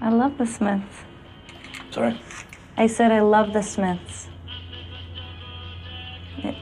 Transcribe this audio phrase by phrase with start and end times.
[0.00, 1.04] I love the Smiths.
[1.90, 2.20] Sorry?
[2.76, 4.28] I said I love the Smiths.
[6.38, 6.56] It-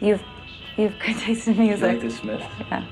[0.00, 0.22] you've
[0.76, 1.82] you've good taste in You music.
[1.88, 2.42] like the Smith?
[2.70, 2.84] Yeah.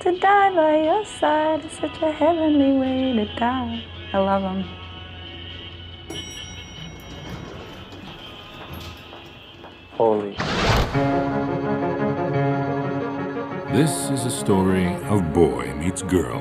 [0.00, 3.82] To die by your side is such a heavenly way to die.
[4.12, 4.64] I love them.
[9.92, 10.34] Holy.
[13.72, 16.40] This is a story of boy meets girl.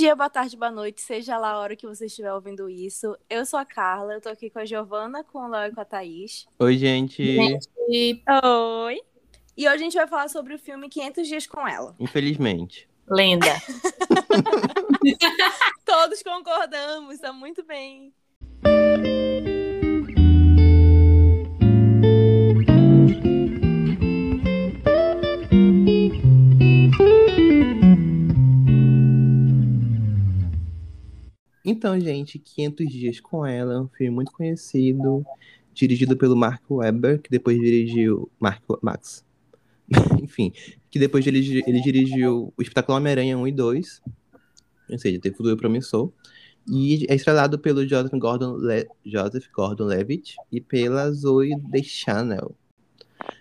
[0.00, 3.14] Dia, boa tarde, boa noite, seja lá a hora que você estiver ouvindo isso.
[3.28, 5.80] Eu sou a Carla, eu tô aqui com a Giovana, com o Léo e com
[5.82, 6.46] a Thaís.
[6.58, 7.22] Oi, gente.
[7.22, 8.98] E Oi!
[9.54, 11.94] E hoje a gente vai falar sobre o filme 500 Dias com Ela.
[12.00, 12.88] Infelizmente.
[13.10, 13.44] lenda.
[15.84, 18.10] Todos concordamos, tá muito bem.
[31.70, 35.24] Então, gente, 500 Dias com Ela é um filme muito conhecido,
[35.72, 38.28] dirigido pelo Mark Webber, que depois dirigiu.
[38.40, 39.24] Mark Max.
[40.20, 40.52] Enfim,
[40.90, 44.02] que depois ele, ele dirigiu o espetáculo Homem-Aranha 1 e 2.
[44.90, 46.10] Ou seja, teve futuro promissor.
[46.68, 52.52] E é estrelado pelo Joseph Gordon, Le Joseph Gordon Levitt e pela Zoe Deschanel.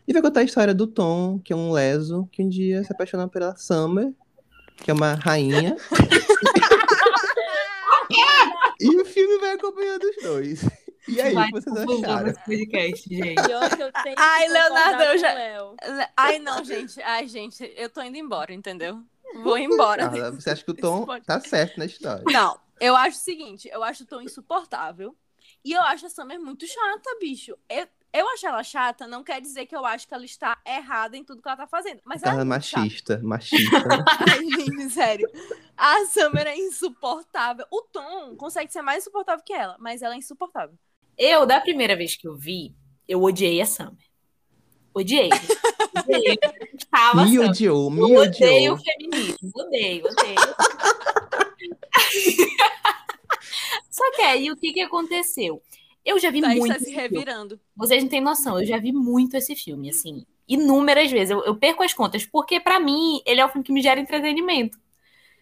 [0.08, 2.94] E vai contar a história do Tom, que é um leso, que um dia se
[2.94, 4.14] apaixona pela Summer,
[4.78, 5.76] que é uma rainha.
[8.80, 10.62] E o filme vai acompanhando os dois.
[11.08, 12.26] E aí, Vai vocês acharam?
[12.28, 13.42] nesse podcast, gente.
[14.18, 15.76] Ai, Leonardo, eu já- Léo.
[16.16, 17.02] Ai, não, gente.
[17.02, 19.02] Ai, gente, eu tô indo embora, entendeu?
[19.44, 20.10] Vou embora.
[20.10, 22.24] Carla, você acha que o Tom tá certo na história?
[22.28, 25.16] Não, eu acho o seguinte, eu acho o Tom insuportável.
[25.64, 27.58] E eu acho a Summer muito chata, bicho.
[27.70, 31.16] Eu, eu acho ela chata, não quer dizer que eu acho que ela está errada
[31.16, 32.02] em tudo que ela tá fazendo.
[32.04, 32.82] Mas ela Carla é muito chata.
[32.82, 33.80] machista, machista.
[33.88, 34.04] né?
[34.32, 35.30] Ai, gente, sério.
[35.78, 37.66] A Summer é insuportável.
[37.72, 40.76] O Tom consegue ser mais insuportável que ela, mas ela é insuportável.
[41.18, 42.74] Eu, da primeira vez que eu vi,
[43.08, 43.94] eu odiei a Summer.
[44.94, 45.30] Odiei.
[46.08, 46.38] Odiei.
[46.42, 47.50] Eu Estava me Summer.
[47.50, 48.76] odiou, Eu me odeio odiou.
[48.76, 49.52] o feminismo.
[49.56, 50.40] Odeio, odeio.
[53.92, 55.62] Só que aí, o que que aconteceu?
[56.10, 57.02] Eu já vi Thaís muito tá se esse filme.
[57.02, 57.60] revirando.
[57.76, 61.32] Vocês não têm noção, eu já vi muito esse filme, assim, inúmeras vezes.
[61.32, 64.00] Eu, eu perco as contas, porque pra mim, ele é o filme que me gera
[64.00, 64.78] entretenimento.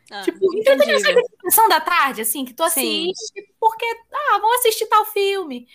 [0.09, 3.11] Ah, tipo, entretenimento sabe, sessão da tarde, assim, que tu Sim.
[3.11, 5.67] assiste porque, ah, vamos assistir tal filme.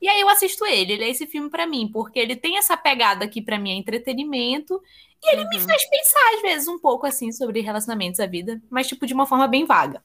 [0.00, 2.76] E aí eu assisto ele, ele é esse filme pra mim, porque ele tem essa
[2.76, 4.80] pegada aqui pra mim, é entretenimento,
[5.22, 5.66] e ele me Uhum.
[5.66, 9.26] faz pensar, às vezes, um pouco, assim, sobre relacionamentos da vida, mas, tipo, de uma
[9.26, 10.04] forma bem vaga.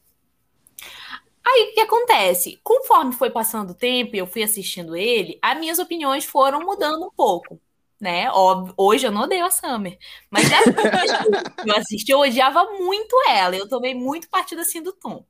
[1.45, 2.59] Aí, o que acontece?
[2.63, 7.05] Conforme foi passando o tempo e eu fui assistindo ele, as minhas opiniões foram mudando
[7.05, 7.59] um pouco,
[7.99, 8.29] né?
[8.31, 9.97] Óbvio, hoje eu não odeio a Summer,
[10.29, 10.43] mas
[11.63, 15.25] que eu assisti, eu odiava muito ela, eu tomei muito partido, assim, do Tom.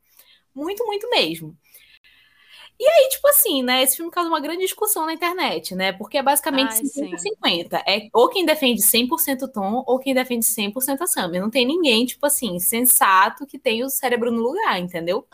[0.54, 1.56] Muito, muito mesmo.
[2.80, 3.84] E aí, tipo assim, né?
[3.84, 5.92] Esse filme causa uma grande discussão na internet, né?
[5.92, 7.12] Porque é basicamente Ai, sim.
[7.12, 7.84] 50-50.
[7.86, 11.42] É ou quem defende 100% Tom ou quem defende 100% a Summer.
[11.42, 15.28] Não tem ninguém, tipo assim, sensato que tem o cérebro no lugar, entendeu?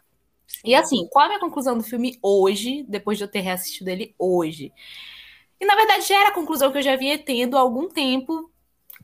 [0.63, 3.89] E assim, qual é a minha conclusão do filme hoje, depois de eu ter reassistido
[3.89, 4.73] ele hoje?
[5.59, 8.51] E na verdade já era a conclusão que eu já vinha tendo há algum tempo,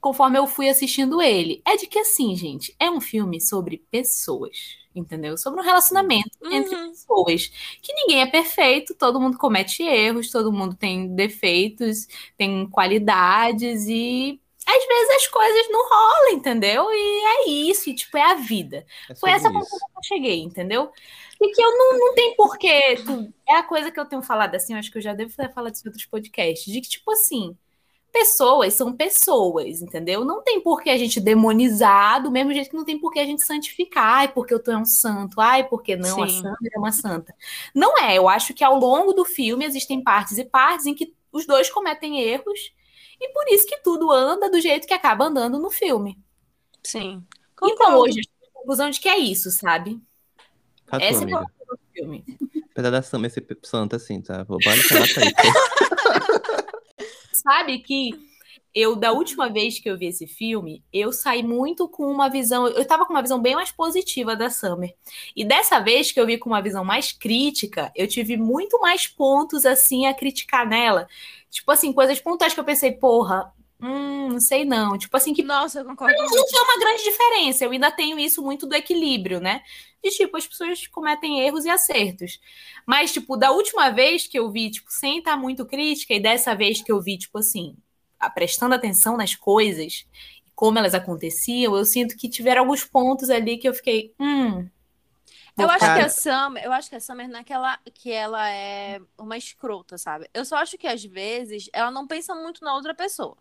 [0.01, 1.61] conforme eu fui assistindo ele.
[1.65, 5.37] É de que assim, gente, é um filme sobre pessoas, entendeu?
[5.37, 6.91] Sobre um relacionamento entre Uhum.
[6.91, 7.47] pessoas.
[7.81, 14.41] Que ninguém é perfeito, todo mundo comete erros, todo mundo tem defeitos, tem qualidades e
[14.65, 16.87] às vezes as coisas não rolam, entendeu?
[16.91, 18.85] E é isso, e tipo, é a vida.
[19.09, 20.91] É Foi essa conclusão que eu cheguei, entendeu?
[21.39, 23.03] E que eu não, não tem porquê.
[23.05, 25.35] tu- é a coisa que eu tenho falado assim, eu acho que eu já devo
[25.35, 27.57] ter falado isso em outros podcasts, de que, tipo assim,
[28.11, 30.25] pessoas são pessoas, entendeu?
[30.25, 33.19] Não tem por que a gente demonizar, do mesmo jeito que não tem por que
[33.19, 36.27] a gente santificar, ai, porque eu tô é um santo, ai, porque não, a Sim.
[36.27, 37.35] Sandra é uma santa.
[37.73, 41.15] Não é, eu acho que ao longo do filme existem partes e partes em que
[41.31, 42.73] os dois cometem erros,
[43.21, 46.19] e por isso que tudo anda do jeito que acaba andando no filme.
[46.83, 47.23] Sim.
[47.53, 47.99] Então Concordo.
[47.99, 50.01] hoje eu cheguei à conclusão de que é isso, sabe?
[50.87, 52.25] Tá Essa é a conclusão do filme.
[52.71, 54.43] Apesar da Summer ser santa assim, tá?
[54.43, 55.35] Vou vale falar pra isso.
[57.43, 58.11] Sabe que
[58.73, 62.67] eu, da última vez que eu vi esse filme, eu saí muito com uma visão.
[62.67, 64.95] Eu tava com uma visão bem mais positiva da Summer.
[65.35, 69.07] E dessa vez que eu vi com uma visão mais crítica, eu tive muito mais
[69.07, 71.07] pontos, assim, a criticar nela.
[71.51, 74.97] Tipo assim, coisas pontuais que eu pensei, porra, hum, não sei não.
[74.97, 76.15] Tipo assim, que Nossa, eu concordo.
[76.17, 77.65] não, não foi uma grande diferença.
[77.65, 79.61] Eu ainda tenho isso muito do equilíbrio, né?
[80.01, 82.39] De tipo, as pessoas cometem erros e acertos.
[82.87, 86.55] Mas, tipo, da última vez que eu vi, tipo, sem estar muito crítica, e dessa
[86.55, 87.75] vez que eu vi, tipo assim,
[88.33, 90.07] prestando atenção nas coisas,
[90.55, 94.67] como elas aconteciam, eu sinto que tiveram alguns pontos ali que eu fiquei, hum.
[95.57, 95.99] Eu acho Cara.
[95.99, 99.01] que a Summer, eu acho que a Summer não é que ela, que ela é
[99.17, 100.29] uma escrota, sabe?
[100.33, 103.37] Eu só acho que às vezes ela não pensa muito na outra pessoa.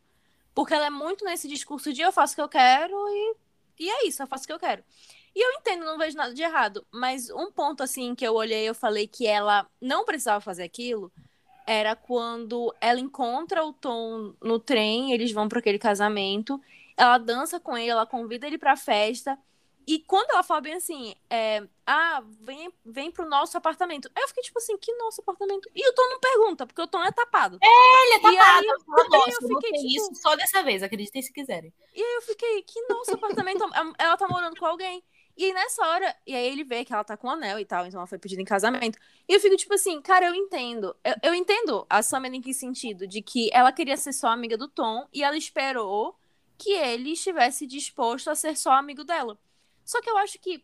[0.54, 3.36] Porque ela é muito nesse discurso de eu faço o que eu quero e,
[3.78, 4.82] e é isso, eu faço o que eu quero.
[5.34, 6.84] E eu entendo, não vejo nada de errado.
[6.90, 11.12] Mas um ponto assim que eu olhei, eu falei que ela não precisava fazer aquilo,
[11.66, 16.60] era quando ela encontra o Tom no trem, eles vão para aquele casamento,
[16.96, 19.38] ela dança com ele, ela convida ele pra festa.
[19.86, 24.10] E quando ela fala bem assim, é, ah, vem, vem pro nosso apartamento.
[24.14, 25.68] Aí eu fiquei tipo assim, que nosso apartamento?
[25.74, 27.58] E o Tom não pergunta, porque o Tom é tapado.
[27.60, 28.64] Ele é E aí tapado.
[28.66, 31.72] eu- eu falo, aí eu eu fiquei, tipo- isso só dessa vez, acreditem se quiserem.
[31.94, 33.64] E aí eu fiquei, que nosso apartamento?
[33.98, 35.02] ela tá morando com alguém.
[35.36, 37.64] E aí nessa hora, e aí ele vê que ela tá com um anel e
[37.64, 38.98] tal, então ela foi pedida em casamento.
[39.28, 40.94] E eu fico tipo assim, cara, eu entendo.
[41.02, 43.06] Eu, eu entendo a Summer em que sentido?
[43.06, 46.14] De que ela queria ser só amiga do Tom e ela esperou
[46.58, 49.38] que ele estivesse disposto a ser só amigo dela.
[49.82, 50.62] Só que eu acho que,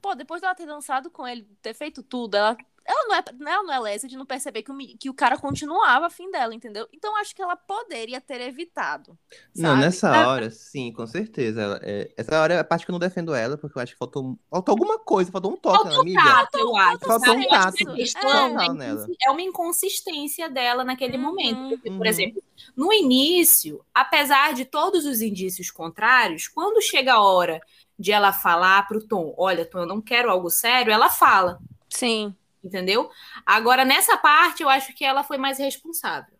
[0.00, 3.24] pô, depois dela ter dançado com ele, ter feito tudo, ela, ela, não, é,
[3.54, 6.54] ela não é lesa de não perceber que o, que o cara continuava afim dela,
[6.54, 6.88] entendeu?
[6.92, 9.18] Então eu acho que ela poderia ter evitado.
[9.54, 9.80] Não, sabe?
[9.80, 11.60] nessa hora, sim, com certeza.
[11.60, 13.92] Ela- é- essa hora é a parte que eu não defendo ela, porque eu acho
[13.92, 16.22] que faltou, faltou alguma coisa, faltou um toque na Faltou amiga.
[16.22, 16.98] tato, eu acho.
[17.00, 21.22] Faltou um Eu acho que tato é, é uma inconsistência dela naquele Uhum.
[21.24, 21.68] momento.
[21.68, 22.06] Porque, por Uhum.
[22.06, 22.42] exemplo,
[22.76, 27.60] no início, apesar de todos os indícios contrários, quando chega a hora
[27.98, 31.58] de ela falar pro Tom, olha, Tom, eu não quero algo sério, ela fala,
[31.90, 32.34] Sim.
[32.62, 33.10] entendeu?
[33.44, 36.38] Agora, nessa parte, eu acho que ela foi mais responsável.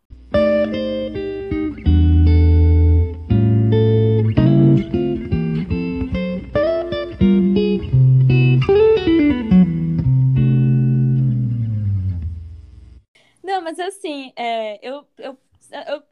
[13.43, 15.39] Não, mas assim, é, eu, eu,
[15.71, 16.03] eu-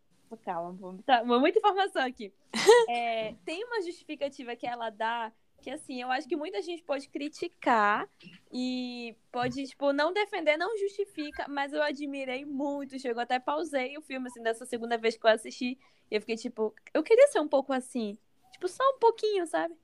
[0.47, 2.33] Calma, vou- tá, muita informação aqui.
[2.89, 7.09] É, tem uma justificativa que ela dá que, assim, eu acho que muita gente pode
[7.09, 8.09] criticar
[8.53, 12.97] e pode, tipo, não defender, não justifica, mas eu admirei muito.
[13.01, 15.77] Chegou até pausei o filme, assim, dessa segunda vez que eu assisti.
[16.09, 18.17] E eu fiquei, tipo, eu queria ser um pouco assim.
[18.53, 19.75] Tipo, só um pouquinho, sabe?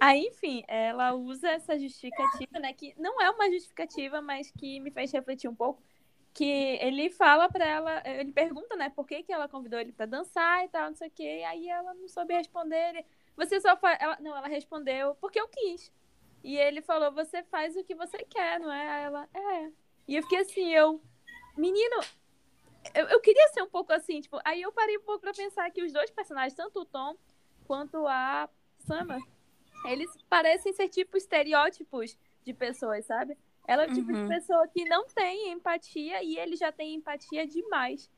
[0.00, 2.72] Aí, enfim, ela usa essa justificativa, né?
[2.72, 5.80] Que não é uma justificativa, mas que me fez refletir um pouco.
[6.32, 10.06] Que ele fala pra ela, ele pergunta, né, por que, que ela convidou ele pra
[10.06, 11.44] dançar e tal, não sei o quê.
[11.46, 12.90] Aí ela não soube responder.
[12.90, 13.04] Ele,
[13.36, 13.98] você só faz.
[14.00, 15.92] Ela, não, ela respondeu, porque eu quis.
[16.42, 19.04] E ele falou, você faz o que você quer, não é?
[19.04, 19.70] Ela, é.
[20.06, 21.00] E eu fiquei assim, eu.
[21.56, 22.00] Menino,
[22.94, 24.38] eu, eu queria ser um pouco assim, tipo.
[24.44, 27.16] Aí eu parei um pouco pra pensar que os dois personagens, tanto o Tom
[27.66, 28.48] quanto a
[28.78, 29.20] Summer,
[29.86, 33.36] eles parecem ser tipo estereótipos de pessoas, sabe?
[33.70, 34.22] Ela é o tipo Uhum.
[34.28, 38.10] de pessoa que não tem empatia e ele já tem empatia demais.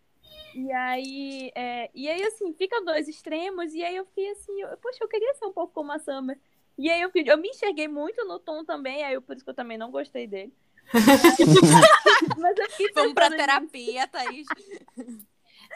[0.54, 4.76] E aí, é, e aí assim, ficam dois extremos, e aí eu fiquei assim, eu,
[4.78, 6.38] poxa, eu queria ser um pouco como a Summer.
[6.78, 9.50] E aí eu, eu me enxerguei muito no Tom também, aí eu, por isso que
[9.50, 10.54] eu também não gostei dele.
[12.38, 14.46] Mas eu fiquei Vamos pra terapia, Thaís.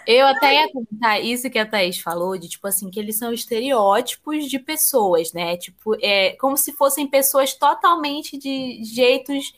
[0.06, 3.32] Eu até ia comentar isso que a Thaís falou, de tipo assim, que eles são
[3.32, 5.56] estereótipos de pessoas, né?
[5.56, 9.52] Tipo, é como se fossem pessoas totalmente de jeitos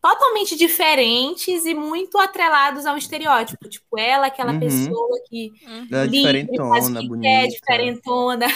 [0.00, 3.68] totalmente diferentes e muito atrelados a um estereótipo.
[3.68, 4.58] Tipo, ela, aquela Uhum.
[4.58, 5.52] pessoa que
[5.90, 7.28] Ela é livre, faz o diferentona, que bonita.
[7.28, 8.46] quer, diferentona.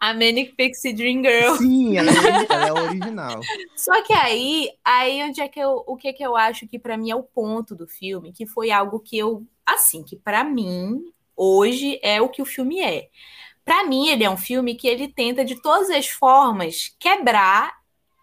[0.00, 1.56] A Manic Pixie Dream Girl.
[1.56, 3.40] Sim, ela é, ela é original.
[3.76, 6.96] Só que aí, aí onde é que eu, o que que eu acho que pra
[6.96, 9.44] mim é o ponto do filme, que foi algo que eu,
[9.74, 13.08] assim, que pra mim hoje é o que o filme é.
[13.64, 17.78] Pra mim ele é um filme que ele tenta de todas as formas quebrar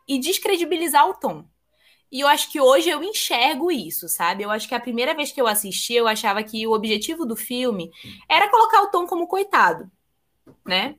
[0.07, 1.45] e descredibilizar o tom.
[2.11, 4.43] E eu acho que hoje eu enxergo isso, sabe?
[4.43, 7.35] Eu acho que a primeira vez que eu assisti, eu achava que o objetivo do
[7.35, 7.91] filme
[8.29, 9.91] era colocar o Tom como coitado,
[10.65, 10.95] né?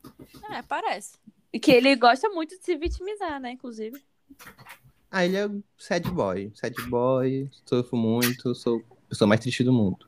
[0.51, 1.19] É, parece.
[1.63, 4.03] que ele gosta muito de se vitimizar, né, inclusive.
[5.11, 5.49] Ah, ele é
[5.79, 6.53] sad boy.
[6.55, 10.07] Sad boy, sofro muito, sou a pessoa mais triste do mundo.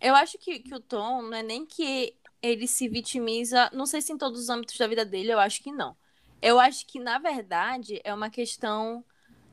[0.00, 4.00] Eu acho que, que o Tom não é nem que ele se vitimiza, não sei
[4.00, 5.96] se em todos os âmbitos da vida dele, eu acho que não.
[6.40, 9.04] Eu acho que, na verdade, é uma questão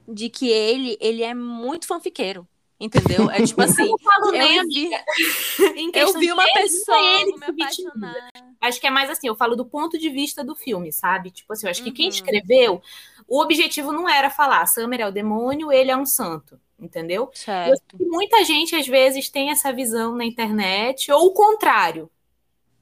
[0.07, 2.47] de que ele, ele é muito fanfiqueiro.
[2.77, 3.29] Entendeu?
[3.31, 4.89] É tipo assim, não falo nem, eu vi,
[5.77, 8.29] em eu vi uma pessoa, é ele me apaixonar.
[8.59, 11.31] Acho que é mais assim, eu falo do ponto de vista do filme, sabe?
[11.31, 12.11] Tipo assim, eu acho que quem Uhum.
[12.11, 12.81] escreveu,
[13.27, 17.23] o objetivo não era falar Summer é o demônio, ele é um santo, entendeu?
[17.23, 17.97] Eu Certo.
[17.99, 22.09] muita gente às vezes tem essa visão na internet, ou o contrário,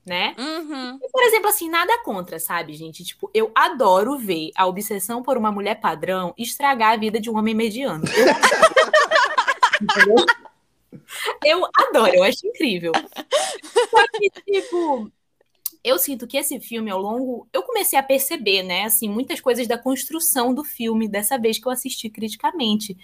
[0.05, 0.35] né?
[0.38, 1.00] Uhum.
[1.01, 3.03] E, por exemplo, assim, nada contra, sabe, gente?
[3.03, 7.38] Tipo, eu adoro ver a obsessão por uma mulher padrão estragar a vida de um
[7.38, 8.03] homem mediano.
[10.05, 10.25] Eu,
[11.62, 12.91] eu adoro, eu acho incrível.
[13.89, 15.09] Só que, tipo,
[15.83, 19.67] eu sinto que esse filme, ao longo, eu comecei a perceber, né, assim, muitas coisas
[19.67, 22.97] da construção do filme, dessa vez que eu assisti criticamente.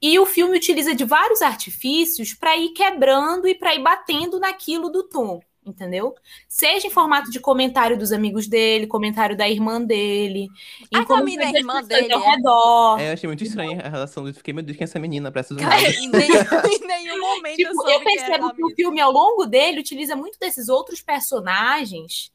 [0.00, 4.90] E o filme utiliza de vários artifícios para ir quebrando e para ir batendo naquilo
[4.90, 6.14] do tom entendeu?
[6.48, 10.48] Seja em formato de comentário dos amigos dele, comentário da irmã dele.
[10.94, 12.30] A família das irmã dele, ao é?
[12.30, 13.00] redor.
[13.00, 14.34] É, eu achei muito estranha a relação do.
[14.34, 15.32] Fiquei, meu Deus, quem é essa menina?
[15.32, 16.34] Parece Cara, em, nenhum,
[16.82, 19.46] em nenhum momento Tipo, soube eu que era percebo aquela que o filme, ao longo
[19.46, 22.32] dele, utiliza muito desses outros personagens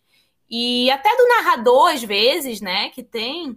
[0.50, 3.56] e até do narrador, às vezes, né, que tem,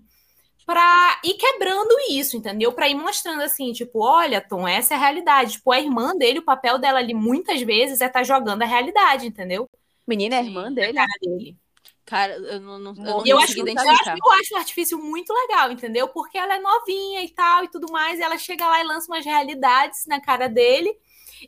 [0.65, 2.73] pra ir quebrando isso, entendeu?
[2.73, 5.53] Pra ir mostrando assim, tipo, olha, Tom, essa é a realidade.
[5.53, 9.27] Tipo, a irmã dele, o papel dela ali, muitas vezes, é estar jogando a realidade,
[9.27, 9.69] entendeu?
[10.07, 10.95] Menina, é irmã dele?
[10.95, 11.57] Cara dele.
[12.05, 15.33] Cara, eu não, não, eu não eu acho, eu, acho, eu acho o artifício muito
[15.33, 16.09] legal, entendeu?
[16.09, 19.11] Porque ela é novinha e tal e tudo mais, e ela chega lá e lança
[19.11, 20.93] umas realidades na cara dele.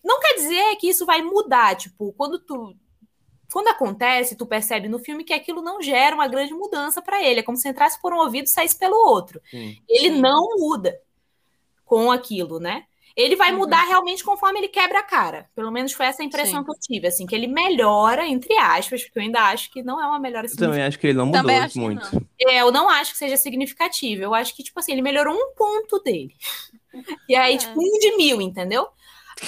[0.02, 2.74] Não quer dizer que isso vai mudar, tipo, quando tu
[3.54, 7.38] quando acontece, tu percebe no filme que aquilo não gera uma grande mudança para ele,
[7.38, 9.40] é como se entrasse por um ouvido e saísse pelo outro.
[9.48, 9.78] Sim.
[9.88, 10.20] Ele Sim.
[10.20, 11.00] não muda
[11.84, 12.84] com aquilo, né?
[13.16, 13.58] Ele vai Uhum.
[13.58, 15.48] mudar realmente conforme ele quebra a cara.
[15.54, 16.64] Pelo menos foi essa a impressão Sim.
[16.64, 20.02] que eu tive, assim, que ele melhora, entre aspas, porque eu ainda acho que não
[20.02, 22.26] é uma melhora Eu também acho que ele não Também mudou muito.
[22.40, 24.20] é, eu não acho que seja significativo.
[24.24, 26.34] Eu acho que, tipo assim, ele melhorou um ponto dele.
[27.28, 27.58] E aí, É.
[27.58, 28.88] tipo, um de mil, entendeu?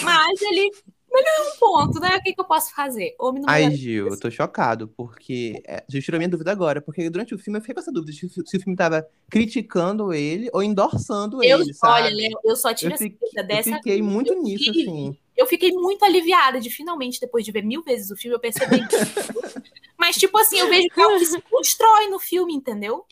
[0.02, 0.70] Mas ele
[1.16, 2.16] melhorou um ponto, né?
[2.16, 3.14] O que, que eu posso fazer?
[3.18, 3.70] Homem não Ai.
[3.74, 5.62] Gil, eu tô chocado, porque.
[5.66, 8.12] É, você tirou minha dúvida agora, porque durante o filme eu fiquei com essa dúvida
[8.12, 12.72] se, se o filme tava criticando ele ou endossando Eu, ele, olha, Léo, eu só
[12.74, 13.76] tive eu, fiquei, certeza eu dessa.
[13.76, 15.16] fiquei muito eu nisso, assim.
[15.36, 18.80] Eu fiquei muito aliviada de finalmente, depois de ver mil vezes o filme, eu percebi.
[19.98, 23.04] Mas, tipo assim, eu vejo que é algo que se constrói no filme, entendeu?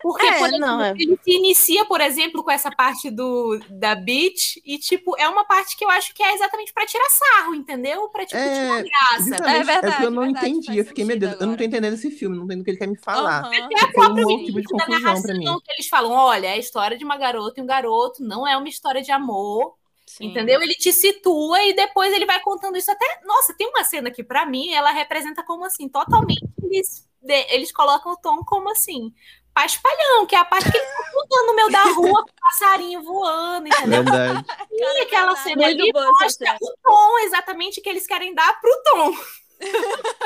[0.00, 0.90] Porque, É, exemplo, não, é.
[0.92, 5.44] ele se inicia, por exemplo, com essa parte do, da beat, e, tipo, é uma
[5.44, 8.08] parte que eu acho que é exatamente pra tirar sarro, entendeu?
[8.10, 9.24] Pra, tipo, É, tirar graça.
[9.24, 10.78] Justamente, É verdade, porque eu não verdade, entendi.
[10.78, 11.64] Eu fiquei, meu Deus, eu não tô agora.
[11.64, 13.40] entendendo esse filme, não entendo o que ele quer me falar.
[13.40, 13.50] Aham.
[13.50, 15.44] Foi um próprio outro tipo de confusão pra mim.
[15.44, 18.46] narração, que eles falam, olha, é a história de uma garota e um garoto, não
[18.46, 19.76] é uma história de amor,
[20.06, 20.26] Sim.
[20.26, 20.60] Entendeu?
[20.62, 23.04] Ele te situa e depois ele vai contando isso até.
[23.24, 26.42] Nossa, tem uma cena que, pra mim, ela representa como assim, totalmente.
[26.62, 27.06] Eles,
[27.50, 29.12] eles colocam o tom como assim.
[29.58, 32.40] Paspalhão, que é a parte que ele tá contando no meio da rua com o
[32.40, 34.04] passarinho voando, entendeu?
[34.04, 34.44] Verdade.
[34.70, 35.42] E aquela verdade.
[35.42, 39.12] cena ali mostra o tom exatamente que eles querem dar pro tom.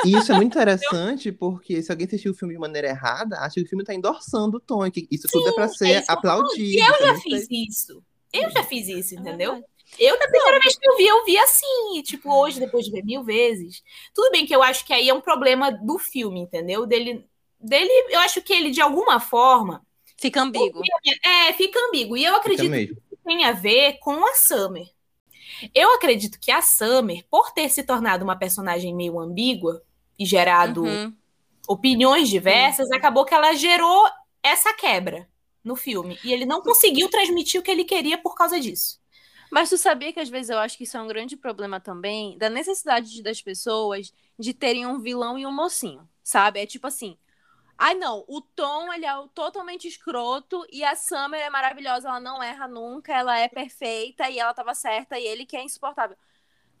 [0.05, 3.55] E isso é muito interessante, porque se alguém assistiu o filme de maneira errada, acha
[3.55, 6.05] que o filme tá endossando o tom, e que isso tudo é pra é ser
[6.05, 6.19] falando.
[6.19, 6.61] aplaudido.
[6.61, 8.03] E eu já também fiz isso.
[8.31, 9.63] Eu já fiz isso, É entendeu?
[9.97, 11.97] Eu, da primeira vez que eu vi, eu vi assim.
[11.97, 13.81] E, tipo, hoje, depois de ver mil vezes.
[14.13, 16.85] Tudo bem que eu acho que aí é um problema do filme, entendeu?
[16.85, 17.27] Dele,
[17.63, 19.85] dele eu acho que ele, de alguma forma,
[20.19, 20.81] Fica ambíguo.
[21.23, 22.17] é, fica ambíguo.
[22.17, 22.71] E eu acredito
[23.09, 24.87] que tem a ver com a Summer.
[25.73, 29.83] Eu acredito que a Summer, por ter se tornado uma personagem meio ambígua
[30.19, 31.15] e gerado Uhum.
[31.67, 34.07] opiniões diversas, acabou que ela gerou
[34.43, 35.27] essa quebra
[35.63, 36.19] no filme.
[36.23, 38.99] E ele não conseguiu transmitir o que ele queria por causa disso.
[39.51, 42.37] Mas tu sabia que às vezes eu acho que isso é um grande problema também
[42.37, 46.59] da necessidade de- das pessoas de terem um vilão e um mocinho, sabe?
[46.59, 47.17] É tipo assim,
[47.83, 52.41] ai não, o Tom ele é totalmente escroto e a Summer é maravilhosa, ela não
[52.41, 56.15] erra nunca, ela é perfeita e ela tava certa e ele que é insuportável.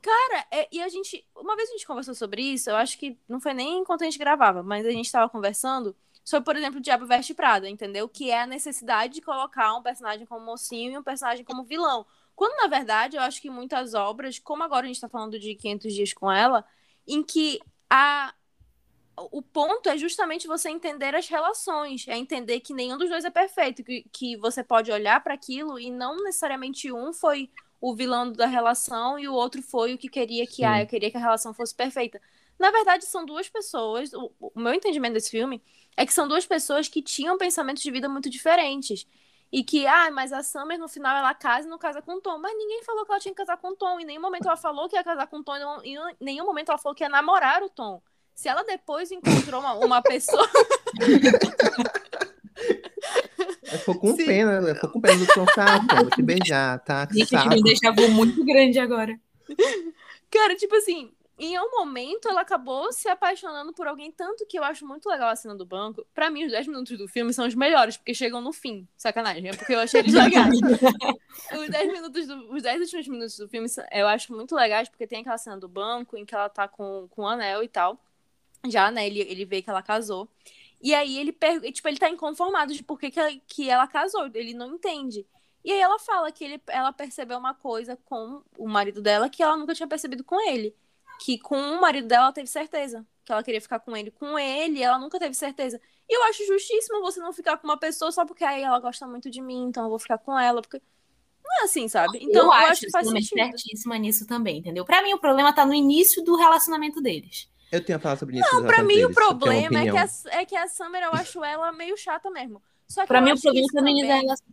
[0.01, 3.19] Cara, é- e a gente, uma vez a gente conversou sobre isso, eu acho que
[3.27, 6.79] não foi nem enquanto a gente gravava, mas a gente tava conversando sobre, por exemplo,
[6.79, 8.07] o Diabo Veste Prada, entendeu?
[8.07, 12.05] Que é a necessidade de colocar um personagem como mocinho e um personagem como vilão.
[12.35, 15.53] Quando, na verdade, eu acho que muitas obras, como agora a gente tá falando de
[15.55, 16.65] 500 dias com ela,
[17.07, 18.33] em que a,
[19.17, 23.29] o ponto é justamente você entender as relações, é entender que nenhum dos dois é
[23.29, 28.31] perfeito, que, que você pode olhar para aquilo e não necessariamente um foi o vilão
[28.31, 30.65] da relação e o outro foi o que queria que, Sim.
[30.65, 32.19] ah, eu queria que a relação fosse perfeita.
[32.57, 35.61] Na verdade, são duas pessoas, o, o meu entendimento desse filme
[35.95, 39.05] é que são duas pessoas que tinham pensamentos de vida muito diferentes.
[39.51, 42.21] E que, ah, mas a Summer no final ela casa e não casa com o
[42.21, 42.39] Tom.
[42.39, 43.99] Mas ninguém falou que ela tinha que casar com o Tom.
[43.99, 45.55] Em nenhum momento ela falou que ia casar com o Tom.
[45.83, 48.01] e Em nenhum momento ela falou que ia namorar o Tom.
[48.35, 50.47] Se ela depois encontrou uma, uma pessoa.
[53.65, 54.25] Ela ficou com Sim.
[54.25, 57.07] pena, ela ficou com pena do Tom, tá, Tom, vou te beijar, tá?
[57.07, 59.19] Que Gente, um déjà vu muito grande agora.
[60.29, 64.63] Cara, tipo assim, em um momento ela acabou se apaixonando por alguém, tanto que eu
[64.63, 66.05] acho muito legal a cena do banco.
[66.13, 68.87] Pra mim, os 10 minutos do filme são os melhores, porque chegam no fim.
[68.95, 70.53] Sacanagem, é porque eu achei eles legais.
[71.59, 75.07] os 10 minutos do, os 10 últimos minutos do filme eu acho muito legais, porque
[75.07, 77.99] tem aquela cena do banco em que ela tá com, com o anel e tal.
[78.65, 79.07] Já, né?
[79.07, 80.29] Ele, ele vê que ela casou.
[80.81, 81.61] E aí ele, per...
[81.71, 84.29] tipo, ele tá inconformado de por que, que, ela, que ela casou.
[84.33, 85.25] Ele não entende.
[85.63, 89.41] E aí ela fala que ele, ela percebeu uma coisa com o marido dela que
[89.41, 90.75] ela nunca tinha percebido com ele.
[91.19, 93.05] Que com o marido dela ela teve certeza.
[93.23, 94.11] Que ela queria ficar com ele.
[94.11, 95.79] Com ele, ela nunca teve certeza.
[96.09, 99.07] E eu acho justíssimo você não ficar com uma pessoa só porque aí ela gosta
[99.07, 100.61] muito de mim, então eu vou ficar com ela.
[100.61, 100.81] Porque
[101.43, 102.17] não é assim, sabe?
[102.21, 103.37] Então eu, eu, acho acho que faz sentido.
[103.37, 104.83] certíssima nisso também, entendeu?
[104.83, 107.49] Pra mim, o problema tá no início do relacionamento deles.
[107.73, 108.47] Eu tenho a falar sobre isso.
[108.53, 110.07] Não, pra mim o uma problema é que, a,
[110.39, 112.61] é que a Summer, eu acho ela meio chata mesmo.
[112.87, 114.47] Só que Pra mim, o problema da também- relação.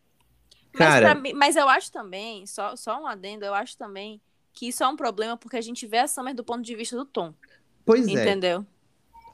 [0.73, 4.21] Mas, Cara- pra mim- mas eu acho também, só, só um adendo, eu acho também
[4.55, 6.97] que isso é um problema porque a gente vê a Summer do ponto de vista
[6.97, 7.35] do Tom,
[7.85, 8.13] Pois é.
[8.13, 8.65] entendeu?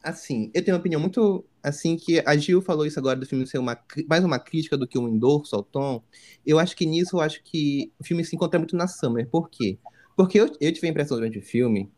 [0.03, 3.45] assim, eu tenho uma opinião muito assim que a Gil falou isso agora do filme
[3.47, 3.77] ser uma
[4.09, 6.01] mais uma crítica do que um endorso ao Tom.
[6.47, 9.29] Eu acho que nisso eu acho que o filme se encontra muito na Summer.
[9.29, 9.79] Por quê?
[10.17, 11.91] Porque eu, eu tive a impressão durante o filme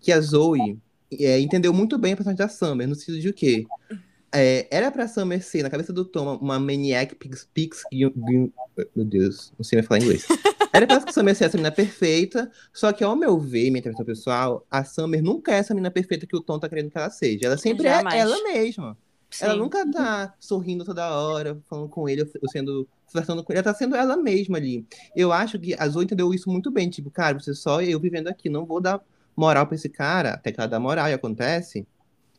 [0.00, 0.78] que a Zoe
[1.12, 3.66] é, entendeu muito bem a personagem da Summer, no sentido de que
[4.32, 9.52] é, era pra Summer ser, na cabeça do Tom, uma maniac pix, pix, meu Deus,
[9.58, 10.26] não sei mais falar inglês.
[10.72, 14.66] Era pra Summer ser essa menina perfeita, só que ao meu ver, minha interpretação pessoal,
[14.70, 17.46] a Summer nunca é essa menina perfeita que o Tom tá querendo que ela seja.
[17.46, 18.14] Ela sempre Jamais.
[18.14, 18.96] é ela mesma.
[19.40, 19.58] Ela Sim.
[19.58, 23.58] nunca tá sorrindo toda hora, falando com ele, ou sendo flertando com ele.
[23.58, 24.86] Ela tá sendo ela mesma ali.
[25.16, 26.88] Eu acho que a Zoe entendeu isso muito bem.
[26.88, 29.00] Tipo, cara, você só eu vivendo aqui, não vou dar
[29.38, 31.86] moral pra esse cara, até que ela dá moral e acontece.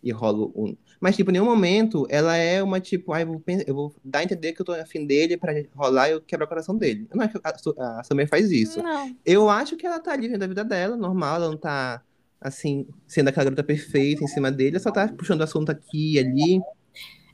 [0.01, 0.75] E rola um.
[0.99, 3.93] Mas, tipo, em nenhum momento ela é uma, tipo, ai, eu vou, pen- eu vou
[4.03, 6.77] dar a entender que eu tô afim dele pra rolar e eu quebrar o coração
[6.77, 7.05] dele.
[7.11, 7.41] Eu não acho que
[7.81, 8.81] a, a Summer faz isso.
[8.81, 9.15] Não.
[9.25, 12.01] Eu acho que ela tá ali vivendo a vida dela, normal, ela não tá,
[12.39, 16.19] assim, sendo aquela garota perfeita em cima dele, ela só tá puxando assunto aqui e
[16.19, 16.61] ali.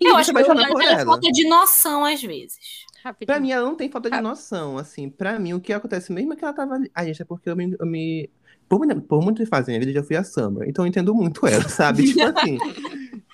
[0.02, 1.06] E Eu acho que ela ela.
[1.06, 2.58] falta de noção às vezes.
[3.04, 3.28] Rapidinho.
[3.28, 4.22] Pra mim, ela não tem falta de Ah.
[4.22, 5.08] noção, assim.
[5.10, 6.90] Pra mim, o que acontece mesmo é que ela tava ali.
[6.96, 7.76] Ah, gente, é porque eu me.
[7.80, 8.28] Eu me...
[8.68, 10.68] Por, por muitas fases da minha vida, eu já fui a Summer.
[10.68, 12.06] Então eu entendo muito ela, sabe?
[12.08, 12.58] tipo assim.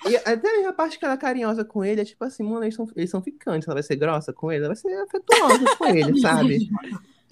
[0.08, 2.74] E até a parte que ela é carinhosa com ele é tipo assim, mano, eles
[2.74, 3.66] são, eles são ficantes.
[3.66, 6.68] Ela vai ser grossa com ele, ela vai ser afetuosa com ele, sabe?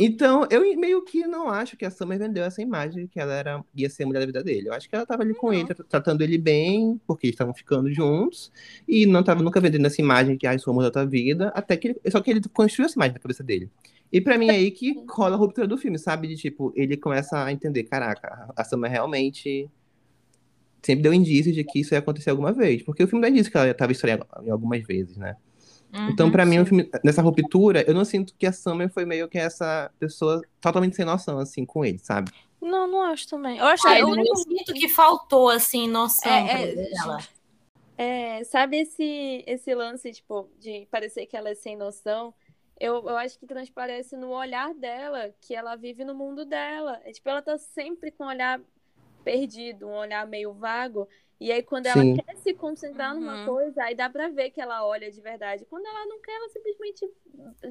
[0.03, 3.35] Então, eu meio que não acho que a Summer vendeu essa imagem de que ela
[3.35, 4.69] era, ia ser a mulher da vida dele.
[4.69, 7.53] Eu acho que ela tava ali com ele, tra- tratando ele bem, porque eles estavam
[7.53, 8.51] ficando juntos,
[8.89, 11.49] e não tava nunca vendendo essa imagem que, ai, sou o amor da tua vida,
[11.55, 13.69] até que ele, só que ele construiu essa imagem na cabeça dele.
[14.13, 16.29] E pra mim é aí que rola a ruptura do filme, sabe?
[16.29, 19.71] De tipo, ele começa a entender, caraca, a Summer realmente
[20.83, 23.53] sempre deu indícios de que isso ia acontecer alguma vez, porque o filme dá indício
[23.53, 25.37] que ela tava estranha em algumas vezes, né?
[26.09, 26.69] Então, Uhum, pra mim, o sim.
[26.69, 30.97] filme- nessa ruptura, eu não sinto que a Summer foi meio que essa pessoa totalmente
[30.97, 32.33] sem noção, assim, com ele, sabe?
[32.61, 33.59] Não, não acho também.
[33.59, 34.37] Eu acho Ai, que o eu único...
[34.37, 37.19] sinto que faltou, assim, noção É, é, ela.
[37.97, 42.35] É, sabe esse, esse lance, tipo, de parecer que ela é sem noção?
[42.81, 47.01] Eu, eu acho que transparece no olhar dela, que ela vive no mundo dela.
[47.05, 48.59] É, tipo, ela tá sempre com um olhar
[49.23, 51.07] perdido, um olhar meio vago.
[51.39, 52.17] E aí, quando ela Sim.
[52.17, 53.45] quer se concentrar numa Uhum.
[53.45, 55.65] coisa, aí dá pra ver que ela olha de verdade.
[55.67, 57.07] Quando ela não quer, ela simplesmente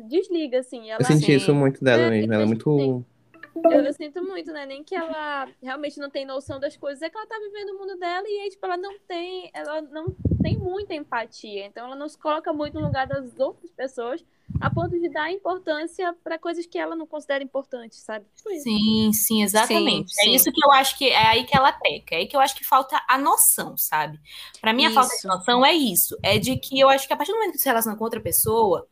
[0.08, 0.90] desliga, assim.
[0.90, 1.36] Ela, Eu senti Sim.
[1.36, 2.34] isso muito dela É, mesmo.
[2.34, 3.06] Ela é muito.
[3.56, 4.66] Eu, eu sinto muito, né?
[4.66, 7.80] Nem que ela realmente não tem noção das coisas, é que ela tá vivendo o
[7.80, 10.08] mundo dela e aí, tipo, ela não tem, ela não
[10.42, 11.66] tem muita empatia.
[11.66, 14.24] Então ela não se coloca muito no lugar das outras pessoas,
[14.60, 18.26] a ponto de dar importância pra coisas que ela não considera importantes, sabe?
[18.36, 18.50] Tipo.
[18.60, 20.14] Sim, sim, exatamente.
[20.14, 20.36] Sim, É sim.
[20.36, 22.56] isso que eu acho que é aí que ela peca, é aí que eu acho
[22.56, 24.20] que falta a noção, sabe?
[24.60, 26.18] Pra mim, a falta de noção é isso.
[26.24, 28.04] É de que eu acho que a partir do momento que tu se relaciona com
[28.04, 28.88] outra pessoa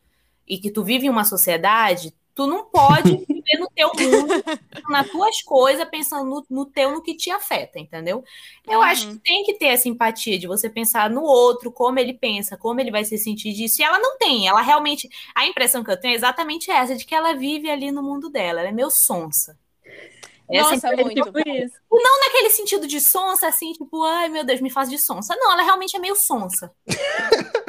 [0.48, 4.46] e que tu vive em uma sociedade, tu não pode viver no teu mundo,
[4.88, 8.24] nas tuas coisas, pensando no, no teu, no que te afeta, entendeu?
[8.70, 8.84] Eu Uhum.
[8.84, 12.58] acho que tem que ter essa empatia de você pensar no outro, como ele pensa,
[12.58, 13.82] como ele vai se sentir disso.
[13.82, 15.10] E ela não tem, ela realmente.
[15.36, 18.30] A impressão que eu tenho é exatamente essa, de que ela vive ali no mundo
[18.30, 19.58] dela, ela é meio sonsa.
[20.50, 21.24] Essa Nossa, É muito.
[21.24, 21.76] tipo isso.
[22.26, 25.36] naquele sentido de sonsa, assim, tipo, ai meu Deus, me faz de sonsa.
[25.38, 26.72] Não, ela realmente é meio sonsa.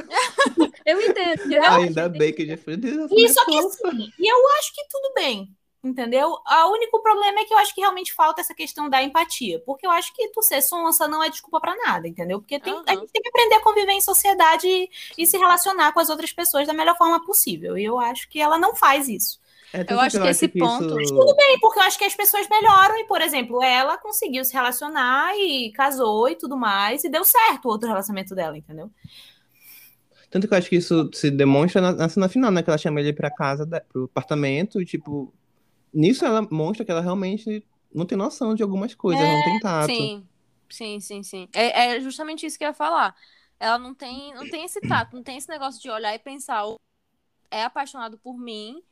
[0.91, 1.43] Eu entendo.
[1.43, 2.77] que realmente Ainda bem que já foi.
[2.77, 5.51] Deus, que minha assim, e eu acho que tudo bem,
[5.85, 6.29] entendeu?
[6.31, 9.61] O único problema é que eu acho que realmente falta essa questão da empatia.
[9.67, 12.41] Porque eu acho que tu ser sonsa não é desculpa pra nada, entendeu?
[12.41, 13.01] Porque tem, a Aham.
[13.01, 16.33] gente tem que aprender a conviver em sociedade e, e se relacionar com as outras
[16.33, 17.77] pessoas da melhor forma possível.
[17.77, 19.39] E eu acho que ela não faz isso.
[19.73, 22.97] É, Eu acho que esse ponto- isso- Bem, porque eu acho que as pessoas melhoram
[22.99, 27.67] e, por exemplo, ela conseguiu se relacionar e casou e tudo mais, e deu certo
[27.67, 28.91] o outro relacionamento dela, entendeu?
[30.31, 32.63] Tanto que eu acho que isso se demonstra na, na cena final, né?
[32.63, 35.33] Que ela chama ele pra casa, da, pro apartamento, e tipo.
[35.93, 37.65] Nisso ela mostra que ela realmente
[37.95, 39.87] não tem noção de algumas coisas, não tem tato.
[39.91, 40.29] Sim,
[40.69, 41.49] sim, sim, sim.
[41.55, 43.17] É, é justamente isso que eu ia falar.
[43.59, 46.67] Ela não tem, não tem esse tato, não tem esse negócio de olhar e pensar,
[46.67, 46.77] "Oh,
[47.51, 48.83] é apaixonado por mim,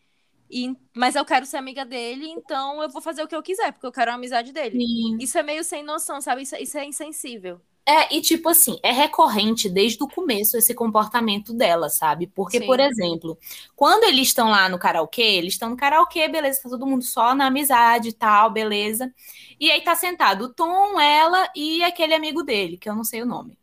[0.51, 3.72] e, mas eu quero ser amiga dele, então eu vou fazer o que eu quiser,
[3.72, 4.79] porque eu quero a amizade dele.
[4.79, 5.18] Sim.
[5.20, 6.42] Isso é meio sem noção, sabe?
[6.42, 7.61] Isso, isso é insensível.
[7.88, 12.27] É, e tipo assim, é recorrente desde o começo esse comportamento dela, sabe?
[12.27, 12.66] Porque, Sim.
[12.66, 13.38] por exemplo,
[13.77, 17.33] quando eles estão lá no karaokê, eles estão no karaokê, beleza, tá todo mundo só
[17.33, 19.14] na amizade e tal, beleza.
[19.61, 23.22] E aí tá sentado o Tom, ela e aquele amigo dele, que eu não sei
[23.22, 23.57] o nome.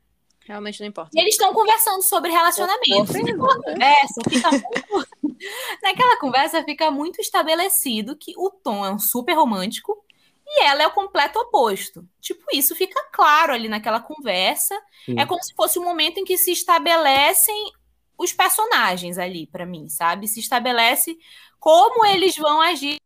[0.46, 1.12] Realmente não importa.
[1.14, 3.14] E eles estão conversando sobre relacionamento.
[3.14, 5.10] Naquela conversa fica muito...
[5.84, 10.03] Naquela conversa fica muito estabelecido que o Tom é um super romântico
[10.46, 12.08] e ela é o completo oposto.
[12.20, 14.80] Tipo, isso fica claro ali naquela conversa.
[15.06, 15.20] Sim.
[15.20, 17.72] É como se fosse um momento em que se estabelecem
[18.18, 20.28] os personagens ali, pra mim, sabe?
[20.28, 21.18] Se estabelece
[21.60, 22.98] como eles vão agir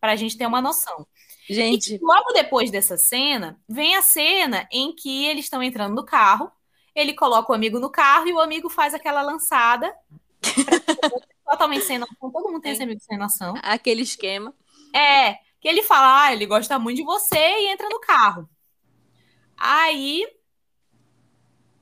[0.00, 1.06] pra gente ter uma noção.
[1.48, 6.04] E Gente, logo depois dessa cena, vem a cena em que eles estão entrando no
[6.04, 6.50] carro,
[6.94, 9.94] ele coloca o amigo no carro e o amigo faz aquela lançada.
[11.44, 12.30] totalmente sem noção.
[12.30, 13.54] Todo mundo tem esse amigo sem noção.
[13.62, 14.54] aquele esquema.
[14.94, 18.46] É, que ele fala, ah, ele gosta muito de você e entra no carro.
[19.56, 20.28] Aí,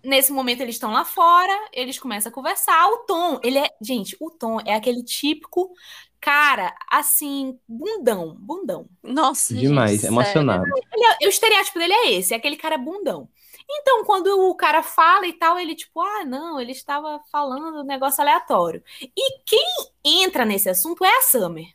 [0.05, 2.89] nesse momento, eles estão lá fora, eles começam a conversar.
[2.91, 3.69] O Tom, ele é.
[3.81, 5.75] Gente, o Tom é aquele típico
[6.21, 8.89] cara, assim, bundão, bundão.
[9.03, 10.65] Nossa, Demais, gente, emocionado.
[10.93, 13.29] Ele é- o estereótipo dele é esse, é aquele cara bundão.
[13.69, 17.85] Então, quando o cara fala e tal, ele tipo, ah, não, ele estava falando um
[17.85, 18.81] negócio aleatório.
[19.01, 19.67] E quem
[20.05, 21.67] entra nesse assunto é a Summer.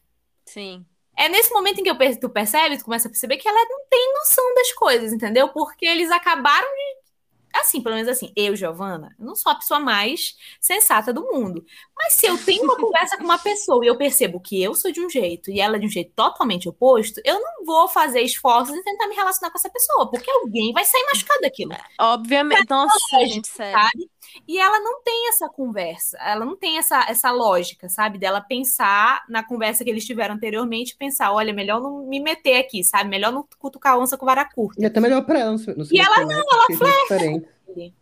[0.46, 0.86] Sim.
[1.18, 3.86] É nesse momento em que eu tu percebe, tu começa a perceber que ela não
[3.90, 5.50] tem noção das coisas, entendeu?
[5.50, 7.08] Porque eles acabaram de.
[7.56, 11.66] Assim, pelo menos assim, eu, Giovana, não sou a pessoa mais sensata do mundo.
[11.98, 14.92] Mas se eu tenho uma conversa com uma pessoa e eu percebo que eu sou
[14.92, 18.22] de um jeito e ela é de um jeito totalmente oposto, eu não vou fazer
[18.22, 22.70] esforços em tentar me relacionar com essa pessoa, porque alguém vai sair machucado daquilo Obviamente.
[22.70, 23.80] Nossa, gente, sério.
[23.80, 24.12] sabe?
[24.48, 28.18] E ela não tem essa conversa, ela não tem essa, essa lógica, sabe?
[28.18, 32.84] Dela pensar na conversa que eles tiveram anteriormente, pensar, olha, melhor não me meter aqui,
[32.84, 33.10] sabe?
[33.10, 34.82] Melhor não cutucar onça com vara curta.
[34.82, 35.52] E é até melhor pra ela.
[35.52, 37.48] No E ela não, ela diferente.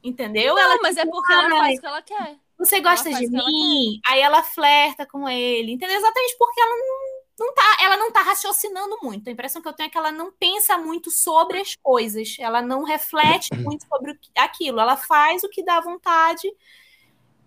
[0.04, 0.56] Entendeu?
[0.56, 2.36] Não, ela, mas é porque "Ai, ela faz o que ela quer.
[2.58, 4.00] você gosta ela de ela mim?
[4.08, 5.98] Aí ela flerta com ele, entendeu?
[5.98, 9.28] Exatamente porque ela não, não tá, ela não tá raciocinando muito.
[9.28, 12.62] A impressão que eu tenho é que ela não pensa muito sobre as coisas, ela
[12.62, 16.48] não reflete muito sobre o aquilo, ela faz o que dá vontade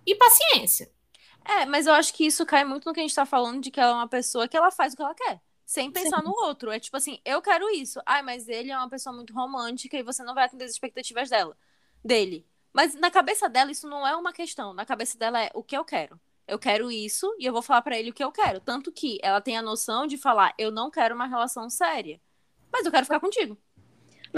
[0.07, 0.91] e paciência.
[1.45, 3.71] É, mas eu acho que isso cai muito no que a gente tá falando de
[3.71, 5.41] que ela é uma pessoa que ela faz o que ela quer.
[5.65, 6.71] Sem pensar no outro.
[6.71, 8.01] É tipo assim, eu quero isso.
[8.07, 11.29] Ai, mas ele é uma pessoa muito romântica e você não vai atender as expectativas
[11.29, 11.57] dela.
[12.03, 12.47] Dele.
[12.73, 14.73] Mas na cabeça dela, isso não é uma questão.
[14.73, 16.19] Na cabeça dela é o que eu quero.
[16.49, 18.61] Eu quero isso e eu vou falar pra ele o que eu quero.
[18.61, 22.21] Tanto que ela tem a noção de falar, eu não quero uma relação séria.
[22.73, 23.59] Mas eu quero ficar contigo.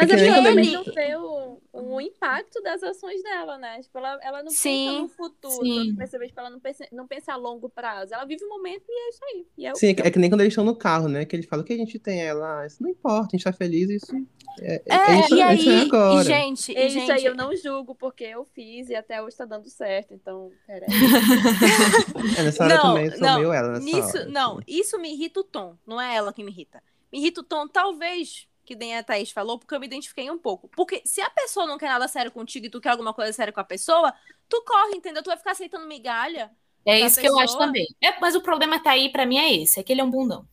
[0.01, 3.81] Mas É é porque ele ele- não vê o, o impacto das ações dela, né?
[3.83, 5.65] Tipo, ela, ela não Sim, pensa no futuro.
[5.65, 5.95] sim.
[5.97, 8.15] Percebe, tipo, ela não pensa, não pensa a longo prazo.
[8.15, 9.47] Ela vive o momento e é isso aí.
[9.59, 11.25] E é Sim, é que- é que nem quando eles estão no carro, né?
[11.25, 12.23] Que ele fala o que a gente tem.
[12.23, 14.15] Ela, ah, isso não importa, a gente tá feliz, isso
[14.61, 16.21] é, é, É, isso, e aí, isso é agora.
[16.21, 19.23] e gente, É e isso gente, aí eu não julgo, porque eu fiz e até
[19.23, 20.13] hoje tá dando certo.
[20.15, 20.89] Então, peraí.
[22.37, 24.65] É, nessa hora eu Não, também sou não, meio ela nessa Nisso, hora, não, assim.
[24.69, 26.83] isso me irrita o tom, não é ela que me irrita.
[27.13, 30.39] Me irrita o tom, talvez, que nem a Thaís falou, porque eu me identifiquei um
[30.39, 30.69] pouco.
[30.69, 33.53] Porque se a pessoa não quer nada sério contigo e tu quer alguma coisa séria
[33.53, 34.15] com a pessoa,
[34.49, 35.25] tu corre, entendeu?
[35.25, 36.53] Tu vai ficar aceitando migalha.
[36.87, 37.67] É isso que eu acho pessoa?
[37.67, 37.85] também.
[38.01, 40.11] É, mas o problema tá aí pra mim é esse, é que ele é um
[40.11, 40.47] bundão.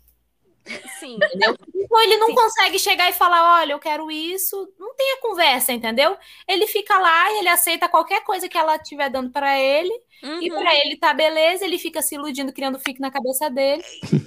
[1.00, 1.16] Sim.
[1.16, 1.56] Entendeu?
[1.76, 2.36] Então ele não Sim.
[2.36, 4.72] consegue chegar e falar, olha, eu quero isso.
[4.78, 6.18] Não tem a conversa, entendeu?
[6.48, 9.92] Ele fica lá e ele aceita qualquer coisa que ela estiver dando pra ele.
[10.42, 10.60] E Uhum.
[10.60, 13.84] pra ele tá beleza, ele fica se iludindo, criando fique na cabeça dele.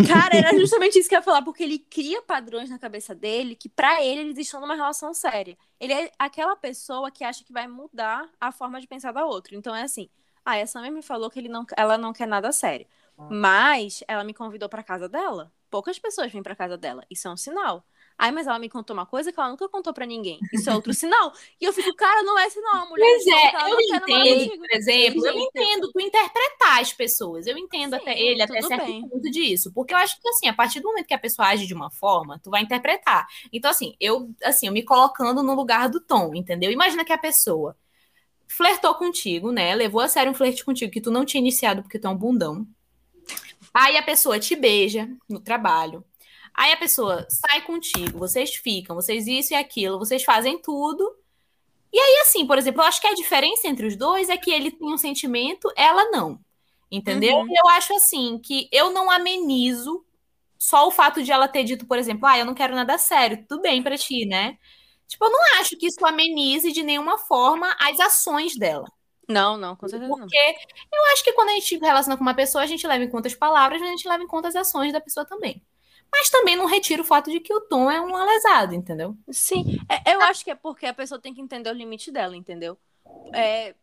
[0.07, 3.57] Cara, era justamente isso que eu ia falar, porque ele cria padrões na cabeça dele
[3.57, 5.59] que pra ele eles estão numa relação séria.
[5.81, 9.57] Ele é aquela pessoa que acha que vai mudar a forma de pensar da outra.
[9.57, 10.09] Então é assim,
[10.44, 12.87] ah, essa Samia me falou que ele não, ela não quer nada sério.
[13.29, 15.53] Mas ela me convidou pra casa dela.
[15.70, 17.04] Poucas pessoas vêm pra casa dela.
[17.09, 17.85] Isso é um sinal.
[18.18, 20.38] Ai, mas ela me contou uma coisa que ela nunca contou pra ninguém.
[20.52, 21.33] Isso é outro sinal.
[21.59, 22.83] E eu fico, cara, não é sinal.
[22.83, 27.46] A mulher Pois é, eu entendo, por exemplo, eu entendo tu interpretar as pessoas.
[27.46, 29.09] Eu entendo Sim, até ele, até certo bem.
[29.09, 29.72] ponto disso.
[29.72, 31.90] Porque eu acho que, assim, a partir do momento que a pessoa age de uma
[31.90, 33.26] forma, tu vai interpretar.
[33.50, 36.70] Então, assim, eu, assim, eu me colocando no lugar do tom, entendeu?
[36.70, 37.74] Imagina que a pessoa
[38.46, 39.74] flertou contigo, né?
[39.74, 42.16] Levou a sério um flerte contigo que tu não tinha iniciado porque tu é um
[42.16, 42.66] bundão.
[43.72, 46.04] Aí a pessoa te beija no trabalho.
[46.54, 51.16] Aí a pessoa sai contigo, vocês ficam, vocês isso e aquilo, vocês fazem tudo.
[51.92, 54.50] E aí, assim, por exemplo, eu acho que a diferença entre os dois é que
[54.50, 56.38] ele tem um sentimento, ela não.
[56.90, 57.38] Entendeu?
[57.38, 57.46] Uhum.
[57.48, 60.04] Eu acho assim que eu não amenizo
[60.59, 63.44] só o fato de ela ter dito, por exemplo, ah, eu não quero nada sério,
[63.48, 64.59] tudo bem pra ti, né?
[65.09, 68.87] Tipo, eu não acho que isso amenize de nenhuma forma as ações dela.
[69.30, 70.18] Não, não, com certeza não.
[70.18, 70.36] Porque
[70.92, 73.28] eu acho que quando a gente relaciona com uma pessoa, a gente leva em conta
[73.28, 75.62] as palavras, mas a gente leva em conta as ações da pessoa também.
[76.12, 79.16] Mas também não retira o fato de que o Tom é um alesado, entendeu?
[79.30, 82.36] Sim, é- eu acho que é porque a pessoa tem que entender o limite dela,
[82.36, 82.76] entendeu?
[83.32, 83.74] É,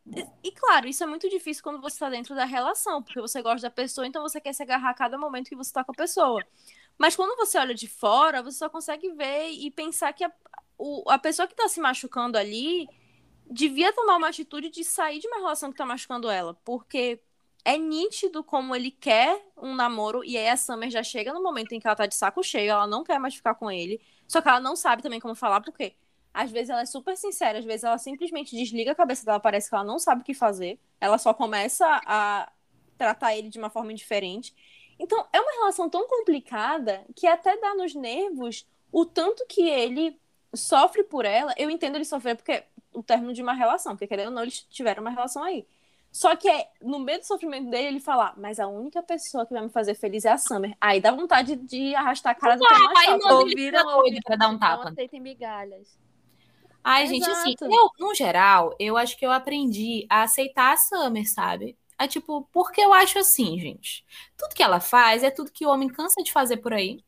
[0.44, 3.62] e, claro, isso é muito difícil quando você tá dentro da relação, porque você gosta
[3.68, 5.96] da pessoa, então você quer se agarrar a cada momento que você tá com a
[5.96, 6.44] pessoa.
[6.98, 10.32] Mas quando você olha de fora, você só consegue ver e pensar que a,
[10.78, 12.90] o- a pessoa que tá se machucando ali
[13.50, 17.20] devia tomar uma atitude de sair de uma relação que tá machucando ela, porque
[17.64, 21.74] é nítido como ele quer um namoro, e aí a Summer já chega no momento
[21.74, 24.42] em que ela tá de saco cheio, ela não quer mais ficar com ele, só
[24.42, 25.94] que ela não sabe também como falar, porque
[26.34, 29.70] às vezes ela é super sincera, às vezes ela simplesmente desliga a cabeça dela, parece
[29.70, 32.52] que ela não sabe o que fazer, ela só começa a
[32.98, 34.54] tratar ele de uma forma indiferente.
[35.00, 40.20] Então, é uma relação tão complicada que até dá nos nervos o tanto que ele
[40.54, 41.54] sofre por ela.
[41.58, 42.64] Eu entendo ele sofrer porque
[42.98, 45.68] o término de uma relação, porque querendo ou não, eles tiveram uma relação aí.
[46.12, 49.54] Só que é, no meio do sofrimento dele, ele fala, mas a única pessoa que
[49.54, 50.76] vai me fazer feliz é a Summer.
[50.82, 54.20] Aí dá vontade de arrastar a cara do Tom mais aí manda ele Ouviram, doido
[54.24, 54.90] pra dar um Não tapa.
[54.90, 55.96] aceitem migalhas.
[56.84, 57.72] Ai, gente, assim, Exato.
[57.72, 61.78] eu, no geral, eu acho que eu aprendi a aceitar a Summer, sabe?
[62.00, 64.04] É tipo, porque eu acho assim, gente.
[64.36, 67.04] Tudo que ela faz é tudo que o homem cansa de fazer por aí.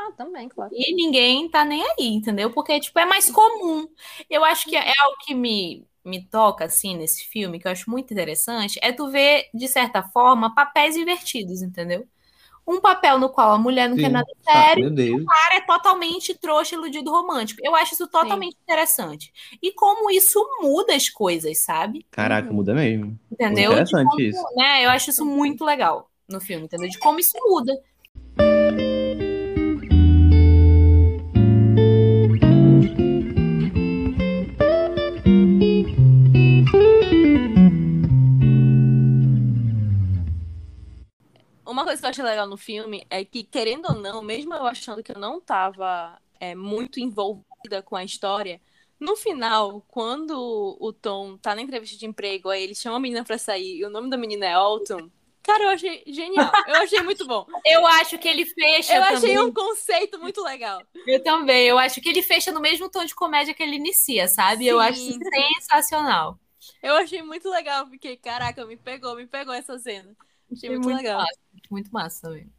[0.00, 0.70] Ah, também, claro.
[0.74, 2.52] E ninguém tá nem aí, entendeu?
[2.52, 3.88] Porque, tipo, é mais comum.
[4.30, 7.90] Eu acho que é algo que me, me toca, assim, nesse filme, que eu acho
[7.90, 12.06] muito interessante, é tu ver, de certa forma, papéis invertidos, entendeu?
[12.66, 14.12] Um papel no qual a mulher não quer Sim.
[14.12, 15.22] nada Ah, sério, meu Deus.
[15.22, 17.60] o cara é totalmente trouxa, iludido, romântico.
[17.64, 19.32] Eu acho isso totalmente interessante.
[19.62, 22.06] E como isso muda as coisas, sabe?
[22.10, 23.18] Caraca, muda mesmo.
[23.30, 23.70] Entendeu?
[23.72, 24.56] De Interessante como, isso.
[24.56, 24.84] né?
[24.84, 26.88] Eu acho isso muito legal no filme, entendeu?
[26.88, 27.72] De como isso muda.
[41.98, 45.02] Coisa que eu achei legal no filme é que, querendo ou não, mesmo eu achando
[45.02, 48.60] que eu não tava é, muito envolvida com a história,
[48.98, 53.24] no final, quando o Tom tá na entrevista de emprego, aí ele chama a menina
[53.24, 55.10] pra sair e o nome da menina é Alton.
[55.42, 56.50] Cara, eu achei genial.
[56.66, 57.46] Eu achei muito bom.
[57.64, 59.38] Eu acho que ele fecha Eu achei também.
[59.38, 60.82] um conceito muito legal.
[61.06, 61.66] Eu também.
[61.66, 64.66] Eu acho que ele fecha no mesmo tom de comédia que ele inicia, sabe?
[64.66, 65.18] Eu acho Sim.
[65.18, 66.38] sensacional.
[66.82, 67.88] Eu achei muito legal.
[67.88, 70.14] Fiquei, caraca, me pegou, me pegou essa cena.
[70.52, 71.18] Achei muito, muito legal.
[71.20, 71.38] massa.
[71.70, 72.52] Muito massa também.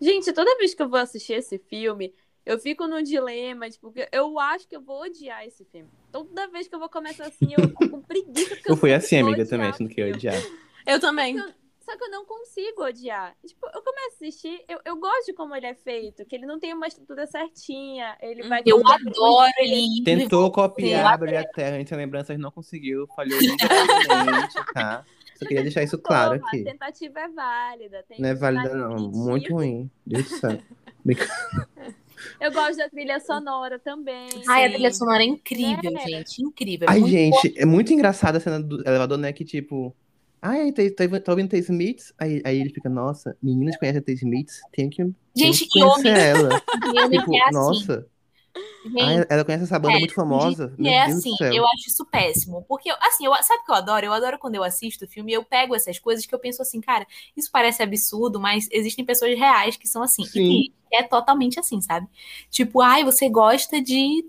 [0.00, 2.14] Gente, toda vez que eu vou assistir esse filme,
[2.46, 5.90] eu fico num dilema, tipo, que eu acho que eu vou odiar esse filme.
[6.10, 8.56] Toda vez que eu vou começar assim, eu fico com preguiça.
[8.56, 10.40] Porque Eu fui assim, vou amiga, também, achando que ia odiar.
[10.86, 11.36] Eu também.
[11.80, 13.34] Só que eu não consigo odiar.
[13.46, 16.44] Tipo, eu começo a assistir, eu, eu gosto de como ele é feito, que ele
[16.44, 18.62] não tem uma estrutura certinha, ele vai...
[18.64, 20.04] Eu adoro ele.
[20.04, 25.04] Tentou Eu copiar, abrir a terra entre lembranças, não conseguiu, falhou miseravelmente, tá?
[25.38, 26.62] Só queria deixar isso claro Porra, aqui.
[26.68, 28.04] A tentativa é válida.
[28.08, 28.96] Tem Não é válida, não.
[29.10, 29.88] Muito ruim.
[30.04, 30.58] Deus do céu.
[32.40, 34.28] Eu gosto da trilha sonora também.
[34.48, 34.74] Ai, a Sim.
[34.74, 36.08] trilha sonora é incrível, É.
[36.08, 36.42] gente.
[36.42, 36.88] Incrível.
[36.88, 39.32] É Ai, muito gente, é muito engraçada a cena do elevador, né?
[39.32, 39.94] Que tipo.
[40.42, 42.12] Ai, tá, tá, tá ouvindo The Smiths?
[42.18, 44.60] Aí, aí ele fica, nossa, meninas conhecem The Smiths?
[44.72, 45.02] Tenho que,
[45.36, 46.60] Gente, que homem, ela.
[47.10, 47.52] tipo, é assim.
[47.54, 48.06] nossa.
[48.84, 50.74] Gente, Ai, ela conhece essa banda É, muito famosa.
[50.78, 52.64] E é assim, eu acho isso péssimo.
[52.68, 54.06] Porque, assim, eu, sabe o que eu adoro?
[54.06, 56.62] Eu adoro quando eu assisto o filme e eu pego essas coisas que eu penso
[56.62, 60.24] assim, cara, isso parece absurdo, mas existem pessoas reais que são assim.
[60.24, 60.72] Sim.
[60.90, 62.06] E é totalmente assim, sabe?
[62.50, 64.24] Tipo, ai, você gosta de,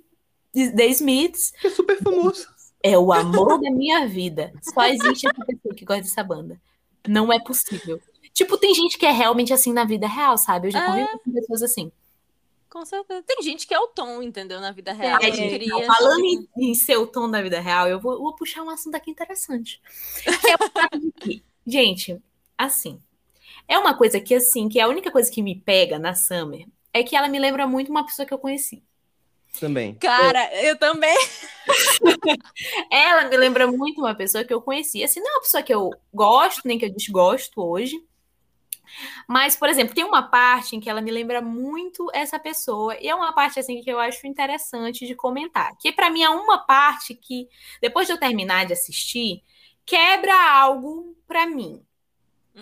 [0.53, 1.53] The Smiths?
[1.63, 2.47] É super famoso.
[2.83, 4.53] É o amor da minha vida.
[4.61, 6.59] Só existe essa pessoa que gosta dessa banda.
[7.07, 7.99] Não é possível.
[8.33, 10.67] Tipo, tem gente que é realmente assim na vida real, sabe?
[10.67, 10.85] Eu já É.
[10.85, 11.91] convivi com pessoas assim.
[12.69, 13.23] Com certeza.
[13.23, 14.60] Tem gente que é o Tom, entendeu?
[14.60, 15.19] Na vida real.
[15.21, 18.19] É, gente, não, falando tipo- em, em ser o tom da vida real, eu vou,
[18.19, 19.82] vou puxar um assunto aqui interessante.
[20.23, 22.21] Que é o fato de que, gente,
[22.58, 23.01] assim,
[23.67, 27.03] é uma coisa que, assim, que a única coisa que me pega na Summer é
[27.03, 28.84] que ela me lembra muito uma pessoa que eu conheci.
[29.60, 29.95] Também.
[29.95, 31.17] Cara, eu também.
[32.91, 35.03] Ela me lembra muito uma pessoa que eu conheci.
[35.03, 37.95] Assim, não é uma pessoa que eu gosto, nem que eu desgosto hoje.
[39.28, 42.97] Mas, por exemplo, tem uma parte em que ela me lembra muito essa pessoa.
[42.99, 45.75] E é uma parte, assim, que eu acho interessante de comentar.
[45.78, 47.47] Que, pra mim, é uma parte que,
[47.82, 49.43] depois de eu terminar de assistir,
[49.86, 51.84] quebra algo pra mim.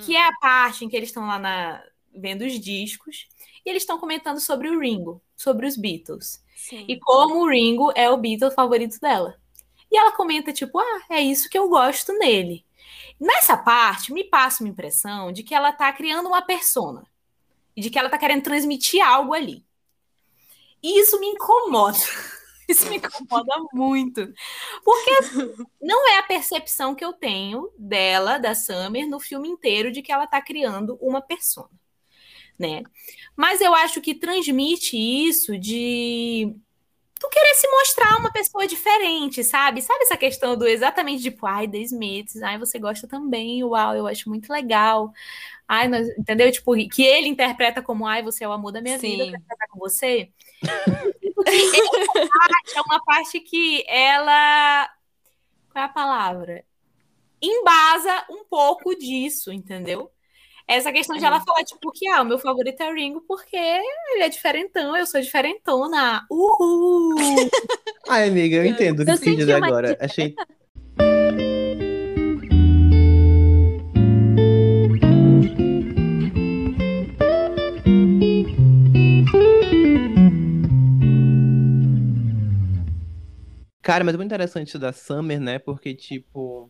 [0.01, 1.83] Que é a parte em que eles estão lá na...
[2.13, 3.27] vendo os discos.
[3.65, 6.43] E eles estão comentando sobre o Ringo, sobre os Beatles.
[6.55, 6.85] Sim.
[6.87, 9.35] E como o Ringo é o Beatle favorito dela.
[9.89, 12.65] E ela comenta, tipo, ah, é isso que eu gosto nele.
[13.19, 17.05] Nessa parte, me passa uma impressão de que ela tá criando uma persona.
[17.75, 19.65] E de que ela tá querendo transmitir algo ali.
[20.81, 21.97] E isso me incomoda.
[22.67, 24.27] Isso me incomoda muito.
[24.83, 29.89] Porque assim, não é a percepção que eu tenho dela, da Summer, no filme inteiro,
[29.89, 31.69] de que ela tá criando uma persona.
[32.59, 32.83] né?
[33.35, 36.55] Mas eu acho que transmite isso de
[37.19, 39.81] tu querer se mostrar uma pessoa diferente, sabe?
[39.81, 44.07] Sabe essa questão do exatamente tipo, ai, The Smiths, ai, você gosta também, uau, eu
[44.07, 45.11] acho muito legal.
[45.67, 46.51] Ai, nós, entendeu?
[46.51, 49.11] Tipo, que ele interpreta como, ai, você é o amor da minha Sim.
[49.11, 50.31] vida, eu quero casar com você.
[51.35, 54.89] Porque essa parte é uma parte que ela.
[55.71, 56.65] Qual é a palavra?
[57.41, 60.11] Embasa um pouco disso, entendeu?
[60.69, 63.55] Essa questão de ela falar, tipo, que ah, o meu favorito é o Ringo porque
[63.55, 66.25] ele é diferentão, eu sou diferentona.
[66.29, 67.15] Uhul!
[68.09, 69.97] Ai, amiga, eu entendo o que você agora.
[70.01, 70.35] Achei.
[83.81, 85.59] Cara, mas é muito interessante isso da Summer, né?
[85.59, 86.69] Porque, tipo,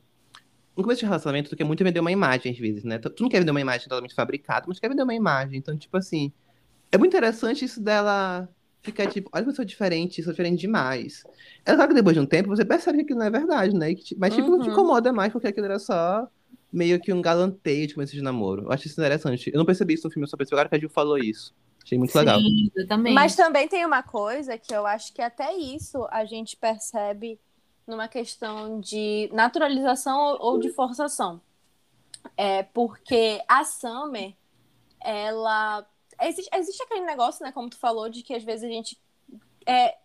[0.78, 3.00] no começo de relacionamento, tu quer muito vender uma imagem, às vezes, né?
[3.00, 5.58] Tu não quer vender uma imagem totalmente fabricada, mas tu quer vender uma imagem.
[5.60, 6.32] Então, tipo assim,
[6.92, 8.50] é muito interessante isso dela
[8.84, 11.24] ficar, tipo, olha que eu sou diferente, sou diferente demais.
[11.66, 13.94] É claro que depois de um tempo você percebe que aquilo não é verdade, né?
[13.96, 14.74] Que, tipo, mas, tipo, não te Uhum.
[14.74, 16.28] incomoda mais porque aquilo era só
[16.72, 18.64] meio que um galanteio de começo de namoro.
[18.64, 19.52] Eu acho isso interessante.
[19.54, 21.54] Eu não percebi isso no filme, eu só percebi agora que a Gil falou isso.
[21.84, 22.40] Achei muito legal.
[22.40, 23.14] Sim, eu também.
[23.14, 27.40] Mas também tem uma coisa que eu acho que até isso a gente percebe
[27.88, 31.42] numa questão de naturalização ou- de forçação.
[32.36, 34.36] É porque a Summer,
[35.00, 35.88] ela.
[36.22, 39.00] Existe, existe aquele negócio, né, como tu falou, de que às vezes a gente
[39.66, 39.98] é,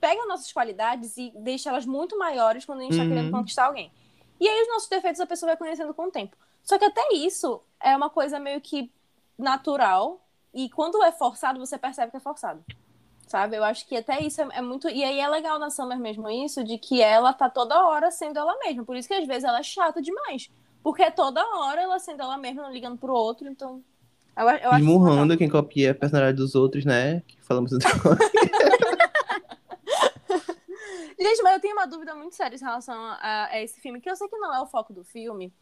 [0.00, 3.08] pega nossas qualidades e deixa elas muito maiores quando a gente tá Uhum.
[3.08, 3.92] querendo conquistar alguém.
[4.40, 6.36] E aí os nossos defeitos a pessoa vai conhecendo com o tempo.
[6.62, 8.90] Só que até isso é uma coisa meio que
[9.36, 10.20] natural.
[10.52, 12.64] E quando é forçado, você percebe que é forçado.
[13.28, 13.56] Sabe?
[13.56, 14.88] Eu acho que até isso é, é muito.
[14.88, 18.38] E aí é legal na Summer mesmo isso, de que ela tá toda hora sendo
[18.38, 18.84] ela mesma.
[18.84, 20.50] Por isso que às vezes ela é chata demais.
[20.82, 23.46] Porque é toda hora ela sendo ela mesma, não ligando pro outro.
[23.46, 23.82] Então.
[24.34, 25.36] Eu, eu acho Esmurrando legal.
[25.36, 27.22] quem copia a personalidade dos outros, né?
[27.26, 27.78] Que falamos do
[31.20, 34.08] Gente, mas eu tenho uma dúvida muito séria em relação a, a esse filme, que
[34.08, 35.52] eu sei que não é o foco do filme,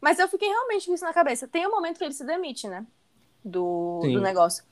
[0.00, 1.46] mas eu fiquei realmente com isso na cabeça.
[1.46, 2.84] Tem um momento que ele se demite, né?
[3.44, 4.64] Do, do negócio.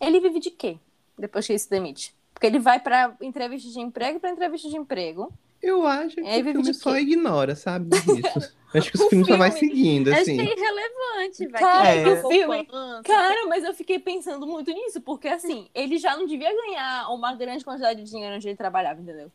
[0.00, 0.78] Ele vive de quê?
[1.18, 2.14] Depois que ele se demite?
[2.32, 5.32] Porque ele vai pra entrevista de emprego pra entrevista de emprego.
[5.62, 7.88] Eu acho que É, o filme só ignora, sabe?
[7.96, 8.52] Isso.
[8.74, 10.34] Acho que O o filme só vai seguindo, Acho assim.
[10.36, 11.60] que é irrelevante, vai.
[11.60, 12.08] Cara, É.
[12.24, 12.68] o filme-
[13.04, 17.34] Cara, mas eu fiquei pensando muito nisso, porque assim, ele já não devia ganhar uma
[17.34, 19.30] grande quantidade de dinheiro onde ele trabalhava, entendeu?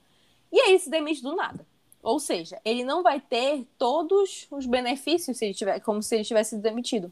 [0.51, 1.65] E aí ele se demite do nada.
[2.03, 6.23] Ou seja, ele não vai ter todos os benefícios se ele tiver, como se ele
[6.25, 7.11] tivesse sido demitido.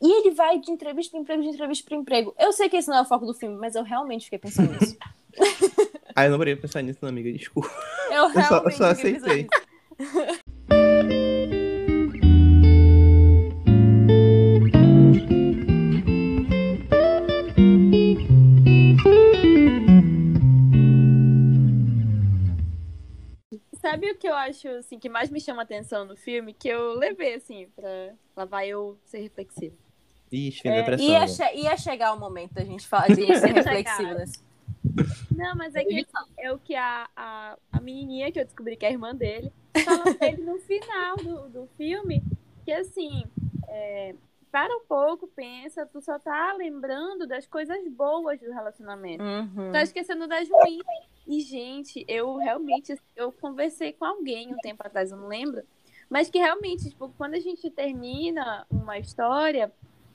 [0.00, 2.34] E ele vai de entrevista para emprego, de entrevista para emprego.
[2.38, 4.72] Eu sei que esse não é o foco do filme, mas eu realmente fiquei pensando
[4.72, 4.96] nisso.
[6.16, 7.30] Ah, eu não parei pra pensar nisso, não, amiga.
[7.32, 7.70] Desculpa.
[8.10, 9.48] Eu só- realmente só fiquei pensando aceitei.
[23.80, 26.52] Sabe o que eu acho assim que mais me chama atenção no filme?
[26.52, 29.76] Que eu levei assim pra lá vai eu ser reflexiva.
[30.30, 31.06] Ixi, fiz É, depressão.
[31.08, 34.42] Ia, che- ia chegar o momento da gente falar, de ser reflexivo nesse.
[35.34, 36.06] Não, mas é que
[36.38, 39.52] é o que a, a, a menininha que eu descobri que é a irmã dele
[39.84, 42.22] fala pra ele no final do, do filme
[42.64, 43.24] que assim
[43.68, 44.14] é,
[44.50, 49.22] para um pouco, pensa, tu só tá lembrando das coisas boas do relacionamento.
[49.22, 49.70] Uhum.
[49.72, 50.82] Tá esquecendo das ruins.
[51.26, 55.62] E, gente, eu realmente, eu conversei com alguém um tempo atrás, eu não lembro,
[56.08, 59.70] mas que realmente, tipo, quando a gente termina uma história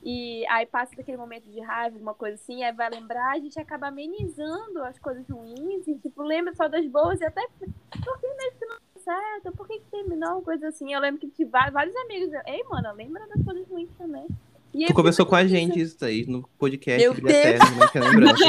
[0.06, 3.58] e aí passa daquele momento de raiva, alguma coisa assim, aí vai lembrar, a gente
[3.58, 8.28] acaba amenizando as coisas ruins e, tipo, lembra só das boas e até, por que
[8.28, 9.56] mesmo que não deu certo?
[9.56, 10.42] Por que, que terminou?
[10.42, 10.94] Coisa assim.
[10.94, 14.28] Eu lembro que tive vários, vários amigos, ei, mano, lembra das coisas ruins também.
[14.74, 17.88] E Tu eu conversou com a gente isso aí, no podcast Meu Brilha Eterno, né,
[17.90, 18.44] que é lembrança.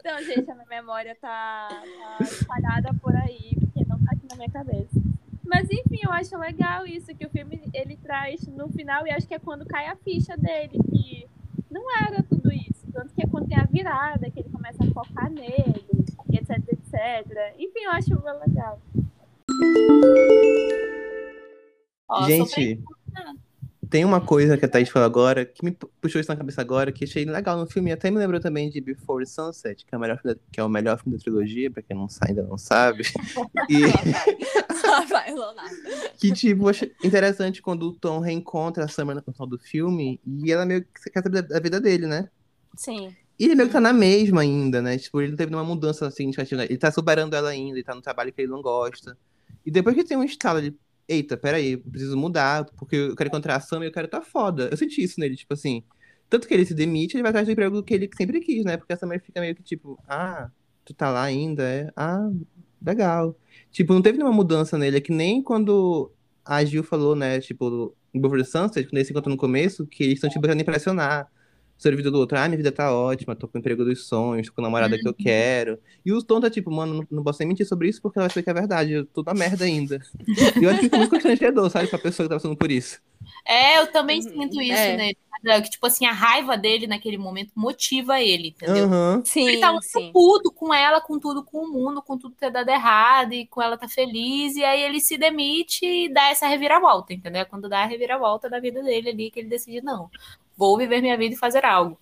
[0.00, 4.36] Então, gente, a minha memória tá, tá espalhada por aí, porque não tá aqui na
[4.36, 5.03] minha cabeça.
[5.46, 9.26] Mas enfim, eu acho legal isso, que o filme ele traz no final, e acho
[9.26, 11.26] que é quando cai a ficha dele, que
[11.70, 12.90] não era tudo isso.
[12.92, 15.84] Tanto que é quando tem a virada, que ele começa a focar nele,
[16.32, 17.54] etc, etc.
[17.58, 18.80] Enfim, eu acho legal.
[22.08, 22.82] Ó, Gente,
[23.94, 25.70] tem uma coisa que a Thaís falou agora, que me
[26.00, 28.80] puxou isso na cabeça agora, que achei legal no filme, até me lembrou também de
[28.80, 31.70] Before Sunset, que é o melhor filme da, que é o melhor filme da trilogia,
[31.70, 33.04] pra quem não sa- ainda não sabe.
[33.70, 33.82] E
[36.18, 40.50] que, tipo, achei interessante quando o Tom reencontra a Summer no final do filme, e
[40.50, 42.28] ela meio que quer saber da da vida dele, né?
[42.76, 43.14] Sim.
[43.38, 44.98] E ele meio que tá na mesma ainda, né?
[44.98, 46.62] Tipo, ele não teve nenhuma mudança significativa.
[46.62, 46.66] né?
[46.68, 49.16] Ele tá superando ela ainda, ele tá no trabalho que ele não gosta.
[49.64, 50.74] E depois que tem um estalo de,
[51.08, 54.22] eita, peraí, eu preciso mudar, porque eu quero encontrar a Sam e eu quero tá
[54.22, 54.68] foda.
[54.70, 55.82] Eu senti isso nele, tipo assim,
[56.28, 58.76] Tanto que ele se demite, ele vai atrás do emprego que ele sempre quis, né?
[58.76, 60.50] Porque essa mulher fica meio que tipo, ah,
[60.84, 61.90] tu tá lá ainda, é?
[61.96, 62.28] Ah,
[62.84, 63.36] legal.
[63.70, 66.10] Tipo, não teve nenhuma mudança nele, é que nem quando
[66.44, 70.02] a Gil falou, né, tipo, em Boulevard Sunset, quando eles se encontram no começo, que
[70.04, 71.30] eles estão, tipo, tentando impressionar
[71.78, 72.38] vida do outro.
[72.38, 74.98] Ah, minha vida tá ótima, tô com o emprego dos sonhos, tô com a namorada
[74.98, 75.78] que eu quero.
[76.04, 78.26] E o Tom tá tipo, mano, não, não posso nem mentir sobre isso porque ela
[78.28, 80.00] vai saber que é verdade, eu tô na merda ainda.
[80.60, 82.70] e eu acho que isso é muito constrangedor, sabe, pra pessoa que tá passando por
[82.70, 83.00] isso.
[83.46, 84.96] É, eu também sinto isso, É.
[84.96, 85.12] né?
[85.62, 88.86] Que, tipo assim, a raiva dele naquele momento motiva ele, entendeu?
[88.86, 89.22] Aham.
[89.26, 90.10] Sim, Ele tá muito sim.
[90.10, 93.60] puto com ela, com tudo, com o mundo, com tudo ter dado errado, e com
[93.60, 97.42] ela tá feliz, e aí ele se demite e dá essa reviravolta, entendeu?
[97.42, 100.08] É quando dá a reviravolta da vida dele ali, que ele decide, não,
[100.56, 101.98] vou viver minha vida e fazer algo.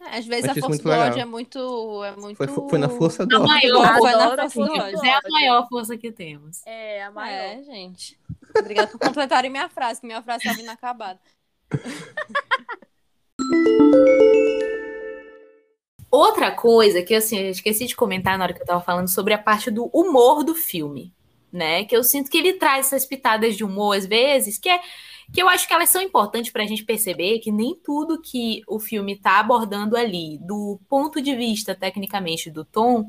[0.00, 1.06] É, Às vezes Acho a força do legal.
[1.08, 2.04] ódio é muito.
[2.04, 2.36] É muito...
[2.36, 3.48] Foi, foi na força do A ódio.
[3.48, 5.04] maior Ah, foi na força do ódio.
[5.04, 6.64] É a maior força que temos.
[6.64, 7.58] É, a maior.
[7.58, 8.18] É, gente.
[8.56, 11.18] Obrigada por completarem minha frase, que minha frase estava inacabada.
[16.10, 19.34] Outra coisa que assim, eu esqueci de comentar na hora que eu tava falando sobre
[19.34, 21.12] a parte do humor do filme,
[21.52, 21.84] né?
[21.84, 24.80] Que eu sinto que ele traz essas pitadas de humor às vezes, que é
[25.32, 28.80] que eu acho que elas são importantes pra gente perceber que nem tudo que o
[28.80, 33.08] filme tá abordando ali, do ponto de vista tecnicamente do Tom,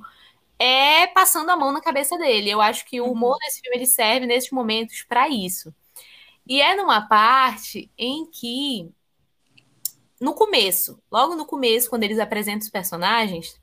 [0.57, 2.49] é passando a mão na cabeça dele.
[2.49, 5.73] Eu acho que o humor desse filme ele serve nesses momentos pra isso.
[6.45, 8.89] E é numa parte em que
[10.19, 13.57] no começo, logo no começo, quando eles apresentam os personagens,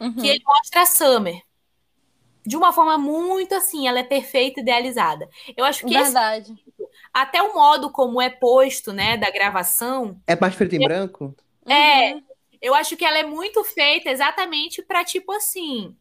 [0.00, 0.12] Uhum.
[0.14, 1.42] que ele mostra a Summer.
[2.44, 5.28] De uma forma muito assim, ela é perfeita, idealizada.
[5.56, 6.54] Eu acho que esse, Verdade.
[7.22, 11.34] Até o modo como é posto, né, da gravação, É parte preto e branco?
[11.68, 12.24] é, Uhum.
[12.60, 15.96] eu acho que ela é muito feita exatamente pra tipo assim,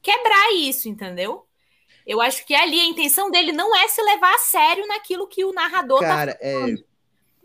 [0.00, 1.46] quebrar isso, entendeu?
[2.06, 5.44] Eu acho que ali a intenção dele não é se levar a sério naquilo que
[5.44, 6.76] o narrador tá Cara, é.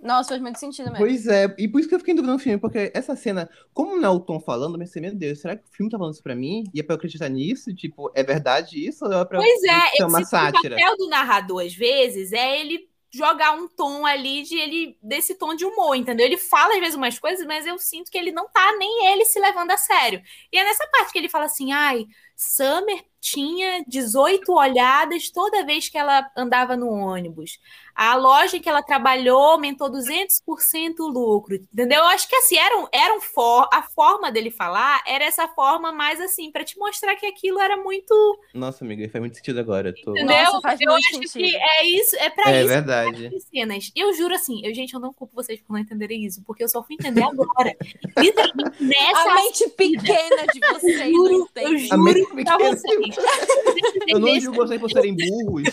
[0.01, 0.97] Nossa, faz muito sentido mesmo.
[0.97, 3.49] Pois é, e por isso que eu fiquei em dúvida no filme, porque essa cena,
[3.73, 5.97] como não é o Tom falando, eu pensei, meu Deus, será que o filme tá
[5.97, 6.63] falando isso pra mim?
[6.73, 7.73] E é pra eu acreditar nisso?
[7.73, 9.05] Tipo, é verdade isso?
[9.05, 10.75] Ou é pra Pois é, ser eu uma sinto que o sátira?
[10.75, 15.55] papel do narrador, às vezes, é ele jogar um tom ali de ele desse tom
[15.55, 16.25] de humor, entendeu?
[16.25, 19.25] Ele fala às vezes umas coisas, mas eu sinto que ele não tá nem ele
[19.25, 20.21] se levando a sério.
[20.51, 22.05] E é nessa parte que ele fala assim: ai,
[22.37, 27.59] Summer tinha 18 olhadas toda vez que ela andava no ônibus.
[27.95, 31.97] A loja em que ela trabalhou aumentou 200% o lucro, entendeu?
[31.97, 35.47] Eu acho que assim, era, um, era um for, a forma dele falar era essa
[35.47, 38.13] forma mais assim, para te mostrar que aquilo era muito
[38.53, 39.89] Nossa, amiga, faz muito sentido agora.
[39.89, 40.11] eu Tô...
[40.11, 40.43] Entendeu?
[40.43, 41.49] Nossa, faz eu muito acho sentido.
[41.49, 43.35] que é isso, é pra É isso verdade.
[43.35, 43.91] as cenas.
[43.95, 46.69] Eu juro assim, eu, gente, eu não culpo vocês por não entenderem isso, porque eu
[46.69, 47.75] só fui entender agora.
[48.15, 51.87] Literalmente nessa A mente pequena de vocês não juro, eu entende.
[51.91, 52.57] A mente juro pequena.
[52.57, 53.15] vocês.
[54.07, 55.63] Eu não julgo vocês por serem burros.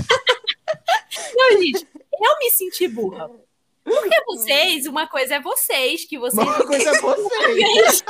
[1.36, 3.30] Não, gente, eu me senti burra.
[3.84, 8.02] Porque vocês, uma coisa é vocês, que vocês Uma coisa é vocês.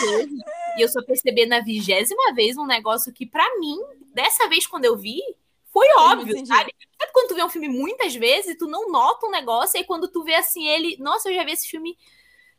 [0.00, 0.40] vezes
[0.76, 3.78] e eu só percebi na vigésima vez um negócio que, pra mim,
[4.12, 5.20] dessa vez quando eu vi,
[5.72, 6.74] foi óbvio, sabe?
[6.98, 9.78] Sabe quando tu vê um filme muitas vezes e tu não nota um negócio, e
[9.78, 11.96] aí quando tu vê assim ele, nossa, eu já vi esse filme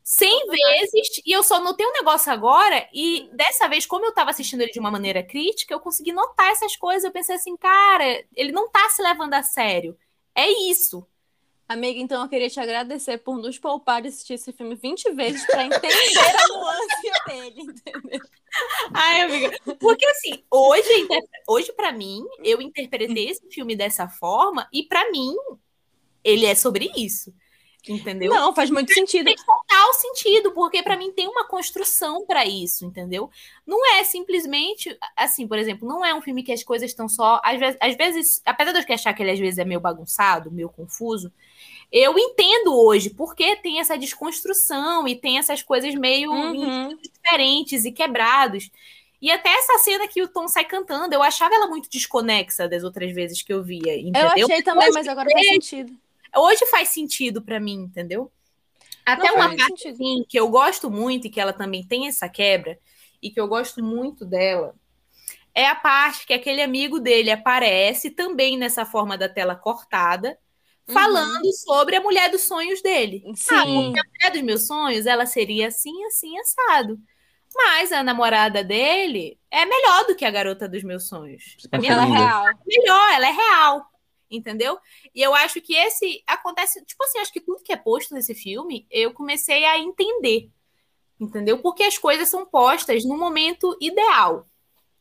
[0.08, 4.30] 100 vezes e eu só notei um negócio agora e dessa vez, como eu tava
[4.30, 8.24] assistindo ele de uma maneira crítica, eu consegui notar essas coisas, eu pensei assim, cara,
[8.36, 9.98] ele não tá se levando a sério.
[10.36, 11.08] É isso.
[11.68, 15.44] Amiga, então eu queria te agradecer por nos poupar de assistir esse filme 20 vezes
[15.48, 18.22] pra entender a nuance dele, entendeu?
[18.94, 19.58] Ai, amiga.
[19.80, 21.08] Porque assim, hoje,
[21.48, 25.36] hoje para mim, eu interpretei esse filme dessa forma e pra mim
[26.24, 27.34] ele é sobre isso.
[27.88, 28.34] Entendeu?
[28.34, 29.26] Não, faz muito sentido.
[29.26, 33.30] Faz total sentido, porque pra mim tem uma construção pra isso, entendeu?
[33.66, 37.40] Não é simplesmente assim, por exemplo, não é um filme que as coisas estão só,
[37.44, 40.52] às vezes, às vezes, apesar de eu achar que ele às vezes é meio bagunçado,
[40.52, 41.32] meio confuso,
[41.92, 46.98] eu entendo hoje porque tem essa desconstrução e tem essas coisas meio Uhum.
[46.98, 48.70] diferentes e quebrados.
[49.22, 52.84] E até essa cena que o Tom sai cantando, eu achava ela muito desconexa das
[52.84, 54.30] outras vezes que eu via, Eu entendeu?
[54.46, 55.94] achei também, mas agora faz sentido.
[56.36, 58.32] Hoje faz sentido pra mim, entendeu?
[59.06, 62.08] Até Não, uma faz parte assim, que eu gosto muito e que ela também tem
[62.08, 62.80] essa quebra
[63.22, 64.76] e que eu gosto muito dela
[65.56, 70.38] é a parte que aquele amigo dele aparece também nessa forma da tela cortada,
[70.86, 73.24] falando sobre a mulher dos sonhos dele.
[73.26, 73.74] Ah, Sim.
[73.74, 77.00] porque a mulher dos meus sonhos, ela seria assim, assim, assado.
[77.56, 81.56] Mas a namorada dele é melhor do que a garota dos meus sonhos.
[81.80, 82.46] Minha Ela é real.
[82.68, 83.92] melhor, ela é real.
[84.30, 84.78] Entendeu?
[85.14, 88.34] E eu acho que esse acontece, tipo assim, acho que tudo que é posto nesse
[88.34, 90.50] filme, eu comecei a entender.
[91.20, 91.60] Entendeu?
[91.60, 94.48] Porque as coisas são postas no momento ideal.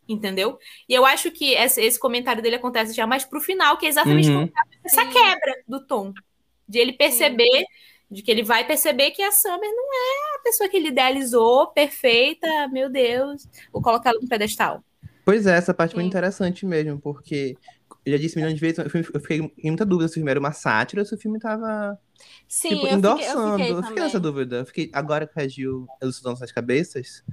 [0.07, 0.59] Entendeu?
[0.87, 3.89] E eu acho que esse, esse comentário dele acontece já mais pro final, que é
[3.89, 4.51] exatamente Uhum.
[4.85, 5.11] essa Sim.
[5.11, 6.13] quebra do tom.
[6.69, 7.65] De ele perceber,
[8.11, 11.69] de que ele vai perceber que a Summer não é a pessoa que ele idealizou,
[11.69, 14.85] perfeita, meu Deus, vou colocar ela no pedestal.
[15.25, 16.09] Pois é, essa parte é muito Sim.
[16.19, 17.57] interessante mesmo, porque
[18.05, 20.41] eu já disse milhões de vezes, eu fiquei em muita dúvida se o filme era
[20.41, 21.99] uma sátira ou se o filme tava,
[22.47, 23.41] Sim, tipo, eu, fiquei, endossando.
[23.41, 24.57] eu fiquei Eu fiquei nessa dúvida.
[24.57, 27.25] Eu fiquei, agora que a Gil elucidou nossas cabeças,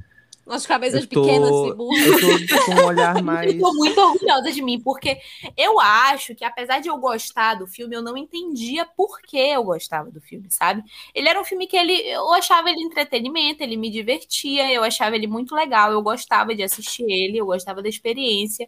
[0.48, 2.16] As cabeças tô, pequenas e burras.
[2.22, 3.52] eu tô com um olhar mais...
[3.52, 5.20] Eu tô muito orgulhosa de mim, porque
[5.58, 9.64] eu acho que, apesar de eu gostar do filme, eu não entendia por que eu
[9.64, 10.84] gostava do filme, sabe?
[11.14, 15.16] Ele era um filme que ele, eu achava ele entretenimento, ele me divertia, eu achava
[15.16, 18.68] ele muito legal, eu gostava de assistir ele, eu gostava da experiência,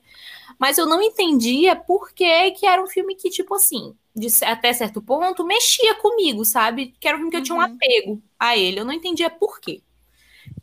[0.59, 4.73] mas eu não entendia por que que era um filme que, tipo assim, de, até
[4.73, 6.93] certo ponto, mexia comigo, sabe?
[6.99, 7.63] Que era um filme que eu tinha um Uhum.
[7.63, 9.83] apego a ele, eu não entendia por quê.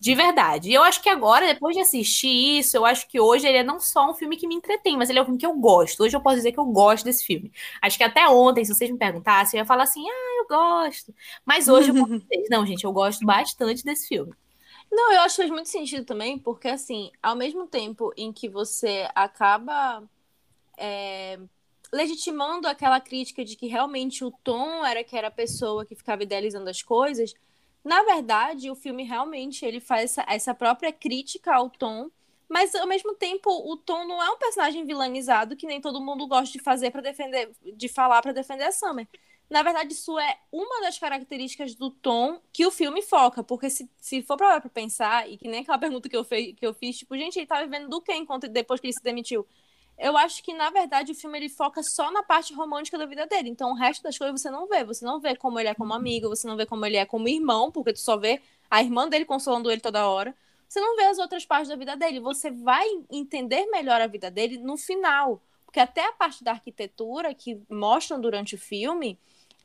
[0.00, 0.70] De verdade.
[0.70, 3.62] E eu acho que agora, depois de assistir isso, eu acho que hoje ele é
[3.62, 6.02] não só um filme que me entretém, mas ele é um filme que eu gosto.
[6.02, 7.52] Hoje eu posso dizer que eu gosto desse filme.
[7.82, 11.14] Acho que até ontem, se vocês me perguntassem, eu ia falar assim, ah, eu gosto.
[11.44, 14.32] Mas hoje eu posso dizer, não, gente, eu gosto bastante desse filme.
[14.90, 18.48] Não, eu acho que faz muito sentido também, porque assim, ao mesmo tempo em que
[18.48, 20.02] você acaba
[20.78, 21.38] é,
[21.92, 26.22] legitimando aquela crítica de que realmente o Tom era que era a pessoa que ficava
[26.22, 27.34] idealizando as coisas,
[27.84, 32.10] na verdade, o filme realmente ele faz essa, essa própria crítica ao Tom,
[32.48, 36.26] mas ao mesmo tempo o Tom não é um personagem vilanizado que nem todo mundo
[36.26, 39.06] gosta de fazer para defender, de falar para defender a Summer.
[39.50, 43.42] Na verdade, isso é uma das características do tom que o filme foca.
[43.42, 46.54] Porque se, se for pra, pra pensar, e que nem aquela pergunta que eu, fei,
[46.54, 49.02] que eu fiz, tipo, gente, ele tá vivendo do que enquanto depois que ele se
[49.02, 49.44] demitiu?
[50.00, 53.26] Eu acho que, na verdade, o filme ele foca só na parte romântica da vida
[53.26, 53.50] dele.
[53.50, 54.82] Então, o resto das coisas você não vê.
[54.82, 57.28] Você não vê como ele é como amigo, você não vê como ele é como
[57.28, 58.40] irmão, porque tu só vê
[58.70, 60.34] a irmã dele consolando ele toda hora.
[60.66, 62.18] Você não vê as outras partes da vida dele.
[62.18, 65.42] Você vai entender melhor a vida dele no final.
[65.66, 69.18] Porque até a parte da arquitetura que mostram durante o filme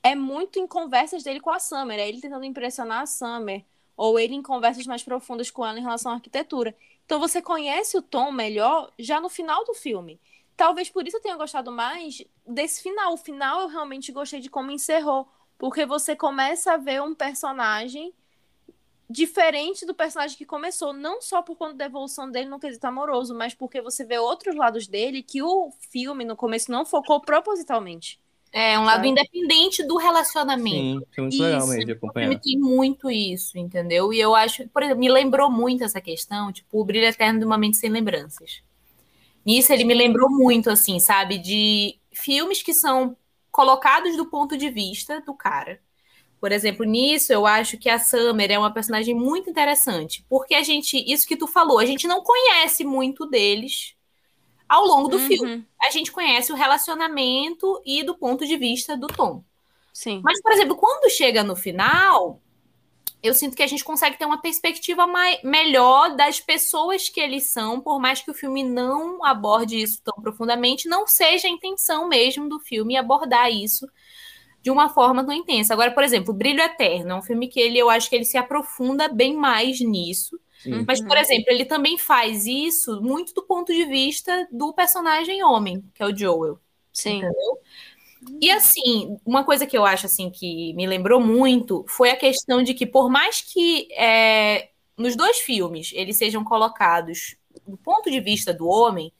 [0.03, 1.97] é muito em conversas dele com a Summer.
[1.97, 3.63] É ele tentando impressionar a Summer.
[3.95, 6.75] Ou ele em conversas mais profundas com ela em relação à arquitetura.
[7.05, 10.19] Então você conhece o Tom melhor já no final do filme.
[10.57, 13.13] Talvez por isso eu tenha gostado mais desse final.
[13.13, 15.27] O final eu realmente gostei de como encerrou.
[15.57, 18.13] Porque você começa a ver um personagem
[19.09, 20.93] diferente do personagem que começou.
[20.93, 24.55] Não só por conta da evolução dele no quesito amoroso, mas porque você vê outros
[24.55, 28.19] lados dele que o filme no começo não focou propositalmente.
[28.55, 29.09] É um lado Sabe?
[29.09, 30.99] independente do relacionamento.
[30.99, 32.29] Sim, foi muito legal Isso, mesmo de acompanhar.
[32.41, 34.13] tem muito isso, entendeu?
[34.13, 37.45] E eu acho, por exemplo, me lembrou muito essa questão, tipo, o brilho eterno de
[37.45, 38.61] uma mente sem lembranças.
[39.45, 43.17] Nisso ele me lembrou muito, assim, sabe, de filmes que são
[43.51, 45.81] colocados do ponto de vista do cara.
[46.41, 50.63] Por exemplo, nisso eu acho que a Summer é uma personagem muito interessante, porque a
[50.63, 53.94] gente, isso que tu falou, a gente não conhece muito deles
[54.69, 55.67] ao longo do Uhum, filme.
[55.81, 59.43] A gente conhece o relacionamento e do ponto de vista do Tom.
[59.93, 60.21] Sim.
[60.23, 62.41] Mas, por exemplo, quando chega no final,
[63.23, 67.45] eu sinto que a gente consegue ter uma perspectiva mai- melhor das pessoas que eles
[67.45, 72.07] são, por mais que o filme não aborde isso tão profundamente, não seja a intenção
[72.07, 73.87] mesmo do filme abordar isso
[74.61, 75.73] de uma forma tão intensa.
[75.73, 78.37] Agora, por exemplo, Brilho Eterno é um filme que ele, eu acho que ele se
[78.37, 80.39] aprofunda bem mais nisso.
[80.65, 80.83] Sim.
[80.87, 85.83] Mas, por exemplo, ele também faz isso muito do ponto de vista do personagem homem,
[85.93, 86.59] que é o Joel.
[86.91, 87.17] Sim.
[87.17, 87.59] Entendeu?
[88.41, 92.63] E assim, uma coisa que eu acho assim que me lembrou muito foi a questão
[92.63, 97.35] de que, por mais que é, nos dois filmes eles sejam colocados
[97.67, 99.13] do ponto de vista do homem,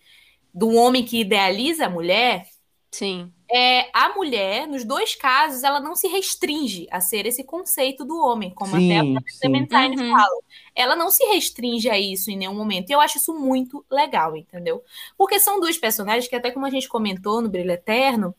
[0.52, 2.48] do homem que idealiza a mulher,
[2.92, 3.32] Sim.
[3.56, 8.18] É, a mulher, nos dois casos, ela não se restringe a ser esse conceito do
[8.18, 9.40] homem, como Sim, até a própria.
[9.40, 10.12] Clementine Uhum.
[10.12, 10.38] fala.
[10.76, 12.90] Ela não se restringe a isso em nenhum momento.
[12.90, 14.84] E eu acho isso muito legal, entendeu?
[15.18, 18.36] Porque são duas personagens que, até como a gente comentou no Brilho Eterno,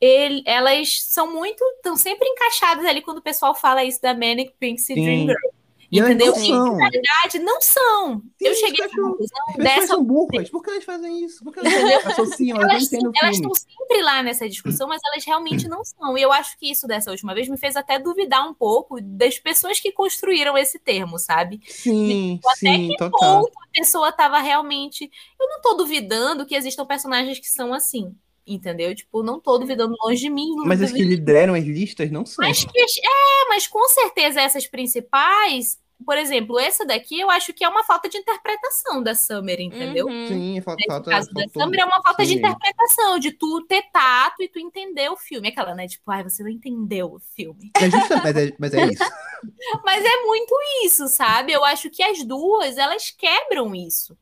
[0.00, 1.62] ele- elas são muito.
[1.76, 5.26] estão sempre encaixadas ali quando o pessoal fala isso da Manic Pixie Dream.
[5.26, 5.53] Girl.
[5.94, 6.26] E Entendeu?
[6.26, 6.76] não são.
[6.76, 8.16] Na verdade, não são.
[8.18, 10.50] Sim, eu cheguei à conclusão dessa são burras.
[10.50, 11.44] Por que elas fazem isso?
[11.44, 12.60] Por que elas associam?
[12.60, 16.18] Elas elas, estão sempre lá nessa discussão, mas elas realmente não são.
[16.18, 19.38] E eu acho que isso dessa última vez me fez até duvidar um pouco das
[19.38, 21.60] pessoas que construíram esse termo, sabe?
[21.68, 23.42] Sim, Até sim, que total.
[23.42, 25.08] ponto a pessoa estava realmente.
[25.38, 28.12] Eu não tô duvidando que existam personagens que são assim,
[28.44, 28.92] entendeu?
[28.96, 30.56] Tipo, não tô duvidando longe de mim.
[30.66, 32.44] Mas as que lideram as listas não são.
[32.44, 37.62] mas que, é, mas com certeza essas principais, por exemplo, essa daqui eu acho que
[37.64, 40.06] é uma falta de interpretação da Summer, entendeu?
[40.06, 40.26] Uhum.
[40.26, 40.78] Sim, falta.
[40.78, 42.38] Nesse falta, caso da faltou- Summer é uma falta de Sim.
[42.38, 45.48] interpretação, de tu ter tato e tu entender o filme.
[45.48, 45.86] Aquela, né?
[45.86, 47.70] Tipo, ai, você não entendeu o filme.
[47.76, 49.02] É justa- mas, é, mas é isso.
[49.84, 50.54] Mas é muito
[50.86, 51.52] isso, sabe?
[51.52, 54.16] Eu acho que as duas, elas quebram isso.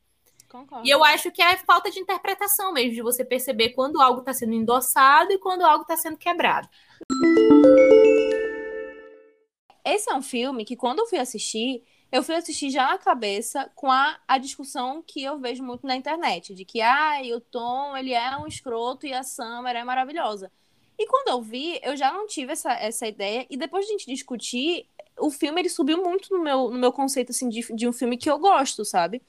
[0.49, 0.85] Concordo.
[0.87, 4.35] E eu acho que é falta de interpretação mesmo, de você perceber quando algo está
[4.35, 6.68] sendo endossado e quando algo está sendo quebrado.
[9.85, 13.70] Esse é um filme que, quando eu fui assistir, eu fui assistir já na cabeça
[13.74, 17.97] com a, a discussão que eu vejo muito na internet, de que ah, o Tom
[17.97, 20.51] ele é um escroto e a Summer é maravilhosa.
[20.99, 23.99] E quando eu vi, eu já não tive essa, essa ideia, e depois de a
[23.99, 24.87] gente discutir,
[25.18, 28.16] o filme ele subiu muito no meu, no meu conceito assim, de, de um filme
[28.16, 29.22] que eu gosto, sabe?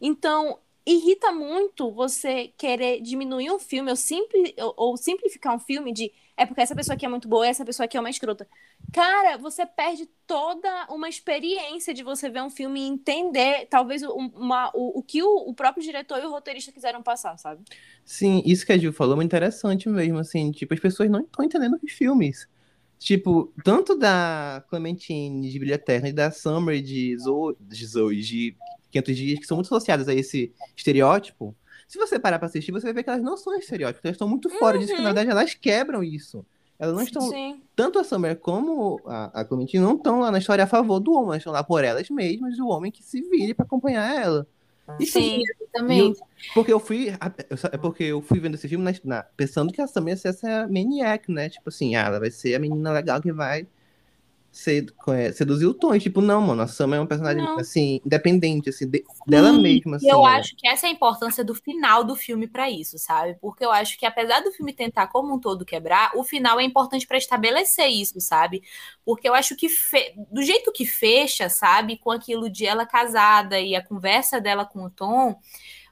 [0.00, 5.92] Então, irrita muito você querer diminuir um filme ou, simpli, ou, ou, simplificar um filme
[5.92, 8.46] de é porque essa pessoa aqui é muito boa, essa pessoa aqui é uma escrota.
[8.92, 14.70] Cara, você perde toda uma experiência de você ver um filme e entender, talvez, uma,
[14.74, 17.62] o, o que o, o, próprio diretor e o roteirista quiseram passar, sabe?
[18.04, 21.44] Sim, isso que a Gil falou é interessante mesmo, assim, tipo, as pessoas não estão
[21.44, 22.48] entendendo os filmes.
[22.98, 28.56] Tipo, tanto da Clementine de Brilha Eterna e da Summer de Zoe, de, Zoe, de
[28.92, 31.54] 500 dias, que são muito associadas a esse estereótipo,
[31.88, 34.28] se você parar pra assistir, você vai ver que elas não são estereótipos, elas estão
[34.28, 34.82] muito fora uhum.
[34.82, 36.44] disso, que na verdade elas quebram isso.
[36.78, 37.22] Elas não estão.
[37.22, 37.62] Sim.
[37.76, 41.12] Tanto a Summer como a, a Clementine não estão lá na história a favor do
[41.12, 44.46] homem, elas estão lá por elas mesmas, o homem que se vire para acompanhar ela.
[44.98, 46.12] E, Sim, também.
[46.54, 47.10] porque eu fui.
[47.70, 50.28] É porque eu fui vendo esse filme na, na, pensando que a Summer ia ser
[50.28, 51.48] essa maniac, né?
[51.48, 53.66] Tipo assim, ah, ela vai ser a menina legal que vai
[54.52, 55.94] seduzir o Tom.
[55.94, 57.58] E, tipo, não, mano, a Sam é um personagem, não.
[57.58, 60.06] assim, independente, assim, de, dela mesma, assim.
[60.06, 60.28] E eu né?
[60.28, 63.34] acho que essa é a importância do final do filme para isso, sabe?
[63.40, 66.62] Porque eu acho que apesar do filme tentar como um todo quebrar, o final é
[66.62, 68.62] importante para estabelecer isso, sabe?
[69.04, 70.14] Porque eu acho que fe...
[70.30, 74.84] do jeito que fecha, sabe, com aquilo de ela casada e a conversa dela com
[74.84, 75.34] o Tom,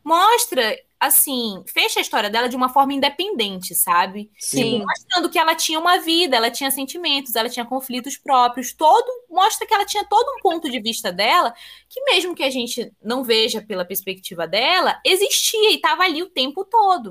[0.04, 4.30] mostra assim, fecha a história dela de uma forma independente, sabe?
[4.38, 4.80] Sim.
[4.80, 9.66] Mostrando que ela tinha uma vida, ela tinha sentimentos, ela tinha conflitos próprios, todo mostra
[9.66, 11.54] que ela tinha todo um ponto de vista dela
[11.88, 16.28] que mesmo que a gente não veja pela perspectiva dela, existia e estava ali o
[16.28, 17.10] tempo todo.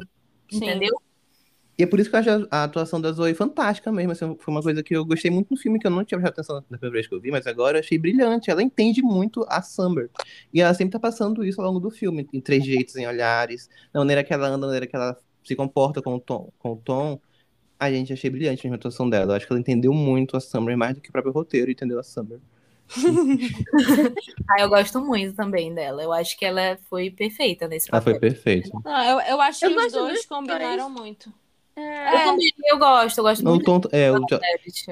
[0.52, 0.58] Sim.
[0.58, 1.02] Entendeu?
[1.80, 4.12] E é por isso que eu acho a atuação da Zoe fantástica mesmo.
[4.12, 6.34] Assim, foi uma coisa que eu gostei muito no filme, que eu não tinha prestado
[6.34, 8.52] atenção na primeira vez que eu vi, mas agora eu achei brilhante.
[8.52, 10.10] Ela entende muito a Summer.
[10.54, 14.02] E ela sempre tá passando isso ao longo do filme, em trejeitos, em olhares, na
[14.02, 16.52] maneira que ela anda, na maneira que ela se comporta com o Tom.
[16.60, 17.18] Com o tom.
[17.80, 19.32] A gente achei brilhante a atuação dela.
[19.32, 21.98] Eu acho que ela entendeu muito a Summer, mais do que o próprio roteiro entendeu
[21.98, 22.40] a Summer.
[24.50, 26.04] ah, eu gosto muito também dela.
[26.04, 28.12] Eu acho que ela foi perfeita nesse papel.
[28.12, 28.70] Ela foi perfeita.
[28.86, 31.32] Ah, eu, eu acho eu que os dois combinaram muito.
[31.80, 32.14] É.
[32.14, 33.66] Eu também, eu gosto, eu gosto não muito.
[33.66, 34.18] Tonto, é, eu,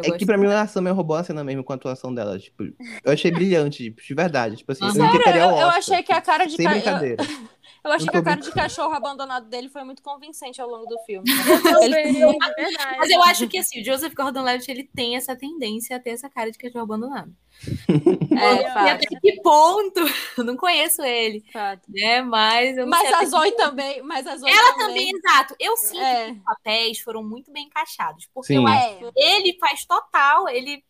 [0.04, 2.40] é que pra mim a Summer roubou a cena mesmo com a atuação dela.
[2.40, 2.64] Tipo,
[3.04, 4.56] eu achei brilhante, tipo, de verdade.
[4.56, 5.22] Tipo assim, Sério?
[5.28, 6.72] eu, eu, eu achei que a cara de Sem ca...
[6.72, 7.24] brincadeira.
[7.24, 7.57] Eu,
[7.88, 10.98] eu achei que a cara de cachorro abandonado dele foi muito convincente ao longo do
[11.00, 11.28] filme.
[11.82, 12.22] ele...
[12.22, 16.12] é Mas eu acho que assim, o Joseph Gordon-Levitt ele tem essa tendência a ter
[16.12, 17.34] essa cara de cachorro abandonado.
[18.40, 20.00] É, e até que ponto?
[20.38, 21.44] Eu não conheço ele.
[21.52, 21.82] Fato.
[21.90, 22.22] Né?
[22.22, 23.58] Mas eu Mas a Zoe que...
[23.58, 24.00] também.
[24.04, 25.56] Mas a Zoe Ela também, também exato.
[25.60, 26.26] Eu sinto é.
[26.26, 28.30] que os papéis foram muito bem encaixados.
[28.32, 28.62] Porque Sim.
[28.62, 30.84] eu acho ele faz total, ele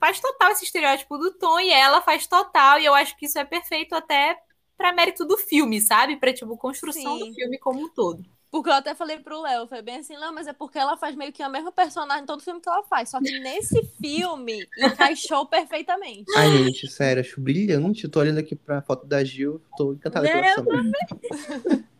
[0.00, 2.80] faz total esse estereótipo do Tom e ela faz total.
[2.80, 4.36] E eu acho que isso é perfeito até
[4.76, 6.16] para mérito do filme, sabe?
[6.16, 7.28] Pra, tipo, construção Sim.
[7.28, 8.24] do filme como um todo.
[8.50, 11.16] Porque eu até falei pro Léo, foi bem assim, não, mas é porque ela faz
[11.16, 13.10] meio que a mesma personagem em todo filme que ela faz.
[13.10, 16.32] Só que nesse filme encaixou perfeitamente.
[16.36, 18.04] Ai, gente, sério, acho brilhante.
[18.04, 21.84] Eu tô olhando aqui pra foto da Gil, tô encantada com essa.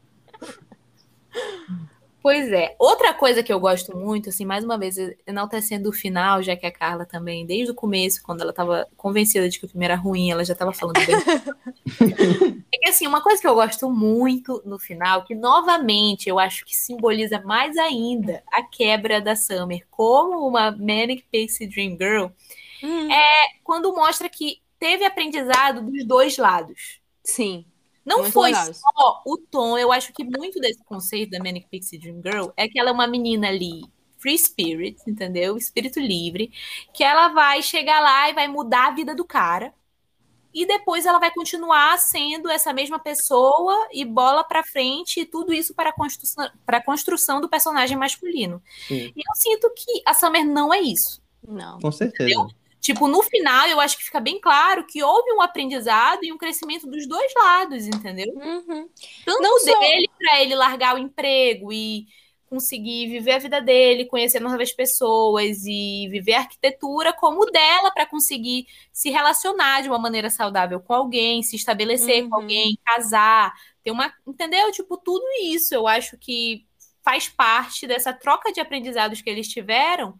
[2.27, 2.74] Pois é.
[2.77, 6.66] Outra coisa que eu gosto muito, assim, mais uma vez, enaltecendo o final, já que
[6.66, 9.95] a Carla também, desde o começo, quando ela estava convencida de que o filme era
[9.95, 11.14] ruim, ela já estava falando bem.
[12.74, 16.64] é que, assim, uma coisa que eu gosto muito no final, que novamente eu acho
[16.64, 22.27] que simboliza mais ainda a quebra da Summer como uma Manic Pixie Dream Girl,
[22.83, 23.09] hum.
[23.09, 23.24] é
[23.62, 26.99] quando mostra que teve aprendizado dos dois lados.
[27.22, 27.64] Sim.
[28.07, 28.72] Não muito foi legal.
[28.72, 32.68] só o tom, eu acho que muito desse conceito da Manic Pixie Dream Girl é
[32.68, 33.82] que ela é uma menina ali
[34.16, 35.57] free spirit, entendeu?
[35.57, 36.52] Espírito livre,
[36.94, 39.74] que ela vai chegar lá e vai mudar a vida do cara.
[40.54, 45.52] E depois ela vai continuar sendo essa mesma pessoa e bola para frente, e tudo
[45.52, 48.62] isso para a construção, para construção do personagem masculino.
[48.88, 49.12] Sim.
[49.14, 51.20] E eu sinto que a Summer não é isso.
[51.46, 51.78] Não.
[51.78, 52.30] Com certeza.
[52.30, 52.50] Entendeu?
[52.87, 56.39] Tipo, no final, eu acho que fica bem claro que houve um aprendizado e um
[56.39, 58.32] crescimento dos dois lados, entendeu?
[58.32, 58.89] Uhum.
[59.24, 60.16] Tanto Não dele só...
[60.16, 62.07] para ele largar o emprego e
[62.49, 68.07] conseguir viver a vida dele, conhecer novas pessoas e viver a arquitetura, como dela para
[68.07, 72.30] conseguir se relacionar de uma maneira saudável com alguém, se estabelecer uhum.
[72.30, 74.70] com alguém, casar, ter uma, entendeu?
[74.70, 76.64] Tipo, tudo isso eu acho que
[77.05, 80.16] faz parte dessa troca de aprendizados que eles tiveram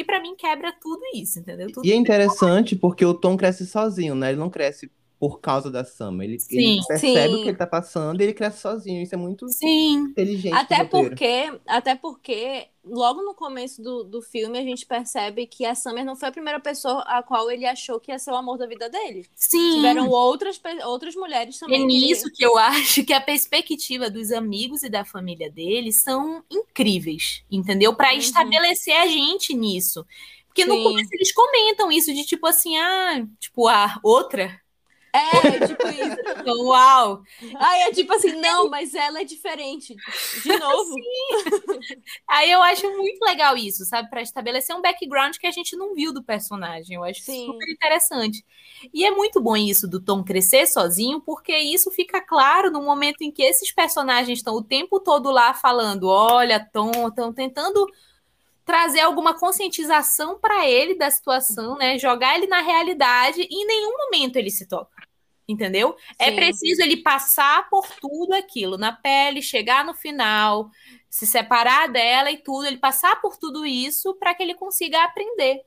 [0.00, 1.70] que para mim quebra tudo isso, entendeu?
[1.70, 4.30] Tudo e é interessante porque o Tom cresce sozinho, né?
[4.30, 6.26] Ele não cresce por causa da Summer.
[6.26, 7.34] Ele, Sim, ele percebe sim.
[7.34, 9.02] o que ele tá passando e ele cresce sozinho.
[9.02, 9.96] Isso é muito Sim.
[9.96, 10.54] inteligente.
[10.54, 15.74] Até porque, até porque, logo no começo do, do filme, a gente percebe que a
[15.74, 18.56] Summer não foi a primeira pessoa a qual ele achou que ia ser o amor
[18.58, 19.26] da vida dele.
[19.34, 19.76] Sim.
[19.76, 21.80] Tiveram outras, outras mulheres É também.
[21.80, 26.42] que- nisso que eu acho que a perspectiva dos amigos e da família dele são
[26.50, 27.94] incríveis, entendeu?
[27.94, 28.18] Pra Uhum.
[28.18, 30.04] estabelecer a gente nisso.
[30.46, 30.82] Porque no Sim.
[30.82, 34.60] começo eles comentam isso de tipo assim, ah, tipo, a outra.
[35.12, 36.16] É, tipo isso.
[36.66, 37.22] Uau!
[37.56, 39.94] Ai, é tipo assim, não, mas ela é diferente.
[40.42, 40.94] De novo.
[42.28, 44.08] Aí eu acho muito legal isso, sabe?
[44.08, 46.96] Pra estabelecer um background que a gente não viu do personagem.
[46.96, 47.46] Eu acho Sim.
[47.46, 48.44] super interessante.
[48.94, 53.22] E é muito bom isso do Tom crescer sozinho, porque isso fica claro no momento
[53.22, 57.86] em que esses personagens estão o tempo todo lá falando: olha, Tom, estão tentando
[58.64, 61.98] trazer alguma conscientização para ele da situação, né?
[61.98, 64.99] Jogar ele na realidade e em nenhum momento ele se toca.
[65.50, 65.96] Entendeu?
[66.16, 66.36] É Sim.
[66.36, 70.70] preciso ele passar por tudo aquilo na pele, chegar no final,
[71.08, 75.62] se separar dela e tudo, ele passar por tudo isso para que ele consiga aprender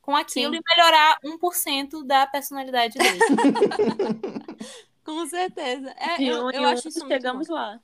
[0.00, 0.60] com aquilo Sim.
[0.60, 3.20] e melhorar 1% da personalidade dele.
[5.04, 5.94] Com certeza.
[5.96, 7.54] É, eu, eu acho isso muito chegamos bom.
[7.54, 7.80] lá.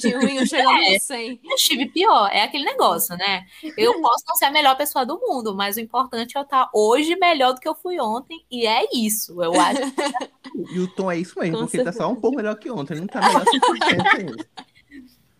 [0.00, 0.94] De um em um chegamos É.
[0.94, 1.40] no 100.
[1.44, 3.46] Eu estive pior, é aquele negócio, né?
[3.76, 6.68] Eu posso não ser a melhor pessoa do mundo, mas o importante é eu estar
[6.74, 9.80] hoje melhor do que eu fui ontem, e é isso, eu acho.
[10.72, 12.70] E o Tom é isso mesmo, Com porque ele tá só um pouco melhor que
[12.70, 12.94] ontem.
[12.94, 14.46] Ele não tá melhor 100% ainda.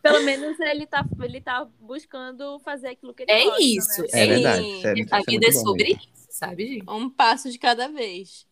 [0.03, 4.01] Pelo menos ele tá, ele tá buscando fazer aquilo que ele É gosta, isso.
[4.03, 4.09] Né?
[4.13, 4.29] É Sim.
[4.29, 4.81] verdade.
[4.81, 6.01] Sério, isso A é vida é sobre mesmo.
[6.15, 6.85] isso, sabe, gente?
[6.91, 8.47] Um passo de cada vez.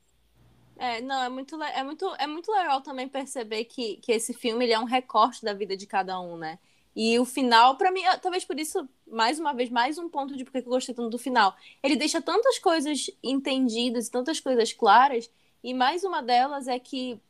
[0.79, 4.65] É, não, é muito, é muito, é muito legal também perceber que, que esse filme
[4.65, 6.59] ele é um recorte da vida de cada um, né?
[6.95, 10.37] E o final, pra mim, ah, talvez por isso, mais uma vez, mais um ponto
[10.37, 11.55] de porque que eu gostei tanto do final.
[11.83, 15.31] Ele deixa tantas coisas entendidas, tantas coisas claras,
[15.63, 17.21] e mais uma delas é que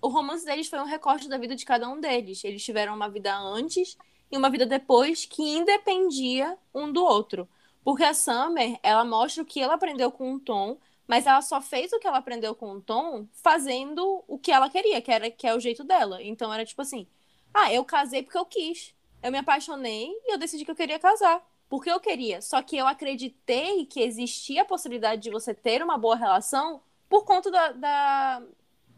[0.00, 2.44] o romance deles foi um recorte da vida de cada um deles.
[2.44, 3.96] Eles tiveram uma vida antes
[4.30, 7.48] e uma vida depois que independia um do outro.
[7.84, 11.60] Porque a Summer, ela mostra o que ela aprendeu com o Tom, mas ela só
[11.60, 15.30] fez o que ela aprendeu com o Tom fazendo o que ela queria, que era
[15.30, 16.22] que é o jeito dela.
[16.22, 17.06] Então era tipo assim:
[17.52, 18.94] "Ah, eu casei porque eu quis.
[19.22, 22.42] Eu me apaixonei e eu decidi que eu queria casar, porque eu queria.
[22.42, 27.24] Só que eu acreditei que existia a possibilidade de você ter uma boa relação por
[27.24, 28.42] conta da, da,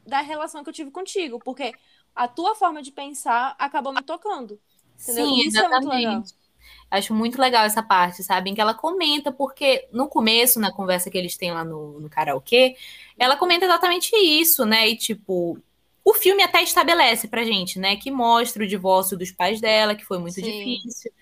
[0.06, 1.74] da relação que eu tive contigo, porque
[2.14, 4.60] a tua forma de pensar acabou me tocando.
[5.02, 5.26] Entendeu?
[5.26, 6.26] Sim, Isso é muito legal.
[6.90, 8.50] Acho muito legal essa parte, sabe?
[8.50, 12.08] Em que ela comenta, porque no começo, na conversa que eles têm lá no, no
[12.08, 12.76] karaokê,
[13.18, 14.88] ela comenta exatamente isso, né?
[14.88, 15.58] E tipo,
[16.04, 17.96] o filme até estabelece pra gente, né?
[17.96, 20.42] Que mostra o divórcio dos pais dela, que foi muito Sim.
[20.42, 21.12] difícil.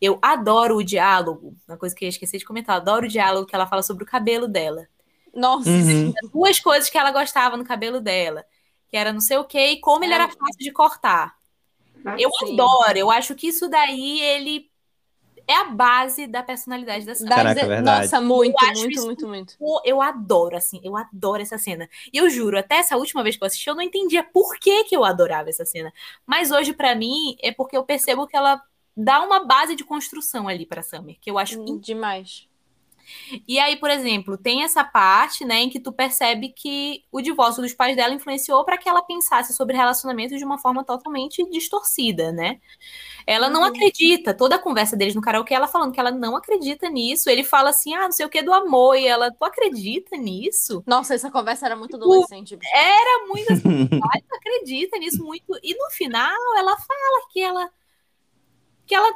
[0.00, 3.46] Eu adoro o diálogo, uma coisa que eu esqueci de comentar, eu adoro o diálogo
[3.46, 4.86] que ela fala sobre o cabelo dela.
[5.34, 6.12] Nossa, Uhum.
[6.32, 8.44] Duas coisas que ela gostava no cabelo dela,
[8.88, 11.34] que era não sei o quê e como ele era fácil de cortar.
[12.18, 12.54] Eu Sim.
[12.54, 14.70] adoro, eu acho que isso daí, ele
[15.46, 17.26] é a base da personalidade da Sam.
[17.26, 18.02] Dá Caraca, verdade.
[18.02, 19.58] Nossa, muito, Eu muito, muito, muito.
[19.58, 21.88] Pô, Eu adoro, assim, eu adoro essa cena.
[22.12, 24.84] E eu juro, até essa última vez que eu assisti, eu não entendia por que,
[24.84, 25.92] que eu adorava essa cena.
[26.26, 28.62] Mas hoje, pra mim, é porque eu percebo que ela
[28.96, 32.48] dá uma base de construção ali pra Summer, que eu acho Demais.
[33.48, 37.62] E aí, por exemplo, tem essa parte, né, em que tu percebe que o divórcio
[37.62, 42.32] dos pais dela influenciou para que ela pensasse sobre relacionamentos de uma forma totalmente distorcida,
[42.32, 42.60] né?
[43.26, 43.68] Ela não Uhum.
[43.68, 47.30] acredita, toda a conversa deles no karaokê, ela falando que ela não acredita nisso.
[47.30, 50.82] Ele fala assim: "Ah, não sei o que do amor", e ela: "Tu acredita nisso?"
[50.86, 52.56] Nossa, essa conversa era muito adolescente.
[52.56, 52.70] bicho.
[52.74, 53.62] Era muito assim,
[54.14, 55.44] "Ai, tu acredita nisso muito.
[55.62, 57.70] E no final ela fala que ela
[58.86, 59.10] que ela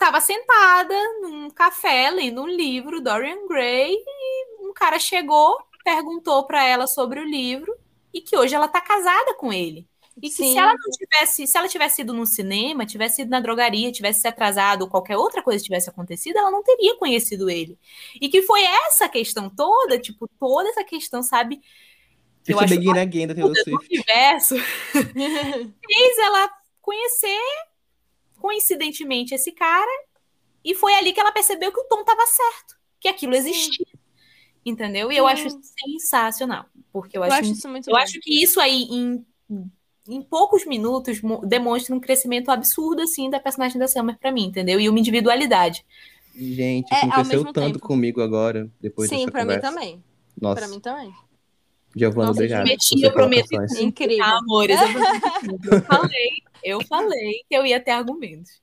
[0.00, 6.64] estava sentada num café lendo um livro, Dorian Gray, e um cara chegou, perguntou para
[6.64, 7.76] ela sobre o livro
[8.12, 9.86] e que hoje ela tá casada com ele.
[10.16, 10.52] E que Sim.
[10.52, 14.20] se ela não tivesse, se ela tivesse ido no cinema, tivesse ido na drogaria, tivesse
[14.20, 17.78] se atrasado, ou qualquer outra coisa tivesse acontecido, ela não teria conhecido ele.
[18.20, 21.60] E que foi essa questão toda, tipo, toda essa questão, sabe?
[22.42, 22.74] que eu acho
[23.34, 24.56] Taylor do universo
[24.92, 27.38] fez ela conhecer
[28.40, 29.90] coincidentemente esse cara
[30.64, 33.86] e foi ali que ela percebeu que o Tom estava certo, que aquilo existia.
[34.64, 35.10] Entendeu?
[35.10, 35.32] E eu Sim.
[35.32, 37.98] acho isso sensacional, porque eu Eu acho, acho isso muito eu bom.
[38.00, 39.24] acho que isso aí em,
[40.08, 44.44] em poucos minutos mo- demonstra um crescimento absurdo assim da personagem da Summer pra mim,
[44.46, 44.78] entendeu?
[44.78, 45.84] E uma individualidade.
[46.34, 47.78] Gente, É, aconteceu tanto tempo.
[47.80, 49.72] comigo agora, depois Sim, dessa pra mim conversa.
[49.74, 50.04] também.
[50.40, 51.12] Nossa, Pra mim também.
[51.96, 52.62] Giovana, Nossa, obrigado.
[52.62, 53.80] prometi, suas eu prometo colocações.
[53.80, 54.24] Incrível.
[54.24, 56.30] Ah, amores, eu, eu falei,
[56.62, 58.60] eu falei que eu ia ter argumentos.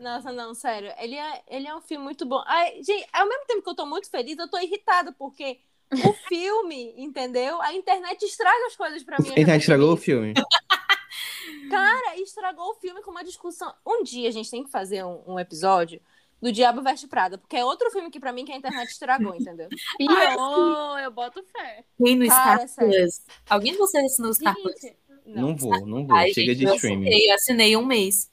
[0.00, 0.92] Nossa, não, sério.
[0.98, 2.42] Ele é, ele é um filme muito bom.
[2.46, 5.60] Ai, gente, ao mesmo tempo que eu tô muito feliz, eu tô irritada, porque
[5.92, 7.60] o filme, entendeu?
[7.62, 9.28] A internet estraga as coisas pra mim.
[9.28, 10.34] A internet estragou o filme.
[11.70, 13.72] Cara, estragou o filme com uma discussão.
[13.86, 16.00] Um dia a gente tem que fazer um, um episódio
[16.40, 19.34] do Diabo Veste Prada, porque é outro filme que pra mim que a internet estragou,
[19.34, 19.68] entendeu?
[19.98, 21.84] Pior, eu boto fé.
[22.02, 22.92] Tem no Cara, Star sério.
[22.92, 23.22] Plus.
[23.48, 24.74] Alguém de vocês assinou o Star Plus?
[25.30, 26.16] Gente, Não, vou, não vou.
[26.16, 27.06] Ai, Chega gente, de eu streaming.
[27.08, 28.28] assinei, eu assinei um mês.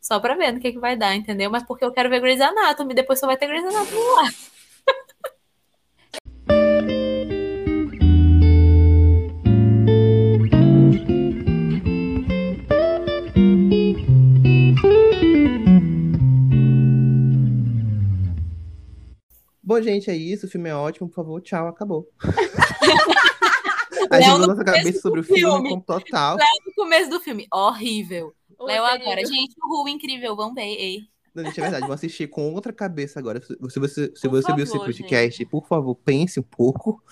[0.00, 1.50] Só pra ver no que, que vai dar, entendeu?
[1.50, 4.30] Mas porque eu quero ver Grey's Anatomy, depois só vai ter Grey's Anatomy lá.
[19.62, 20.46] Bom, gente, é isso.
[20.46, 21.08] O filme é ótimo.
[21.08, 21.68] Por favor, tchau.
[21.68, 22.08] Acabou.
[24.10, 25.68] A Léo gente no nossa começo cabeça do sobre o filme filme.
[25.70, 26.36] com total.
[26.66, 28.34] No começo do filme, horrível.
[28.58, 30.62] Léo agora, gente, o Ru incrível, vamos ver.
[30.62, 31.02] Ei.
[31.34, 31.86] Não, gente, é verdade.
[31.86, 33.40] Vou assistir com outra cabeça agora.
[33.40, 37.02] Se você, se Por você viu esse podcast, por favor, pense um pouco.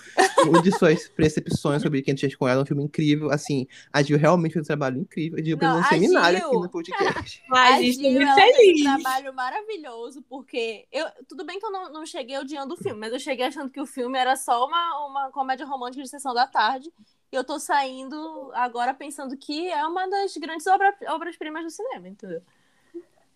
[0.45, 2.61] Mude suas percepções sobre Quem Te com ela.
[2.61, 3.31] É um filme incrível.
[3.31, 5.39] Assim, a Gil realmente fez um trabalho incrível.
[5.39, 7.43] A Gil fez Não, um seminário Gil- aqui no podcast.
[7.51, 8.81] Ai, a gente, Gil, fez feliz.
[8.81, 12.99] um trabalho maravilhoso, porque eu, tudo bem que eu não, não cheguei odiando o filme,
[12.99, 16.33] mas eu cheguei achando que o filme era só uma, uma comédia romântica de sessão
[16.33, 16.91] da tarde.
[17.31, 22.07] E eu tô saindo agora pensando que é uma das grandes obra, obras-primas do cinema,
[22.07, 22.41] entendeu?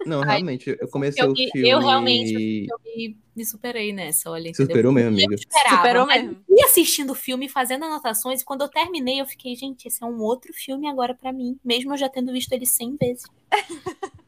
[0.05, 1.69] Não, Ai, realmente, eu comecei eu- o filme.
[1.69, 4.49] eu realmente- Eu me, me superei nessa, olha.
[4.49, 4.65] Entendeu?
[4.67, 5.33] superou mesmo, amiga.
[5.33, 6.37] Eu esperava, Superou mesmo.
[6.47, 10.05] fui assistindo o filme, fazendo anotações, e quando eu terminei, eu fiquei, gente, esse é
[10.05, 13.23] um outro filme agora pra mim, mesmo eu já tendo visto ele 100 vezes.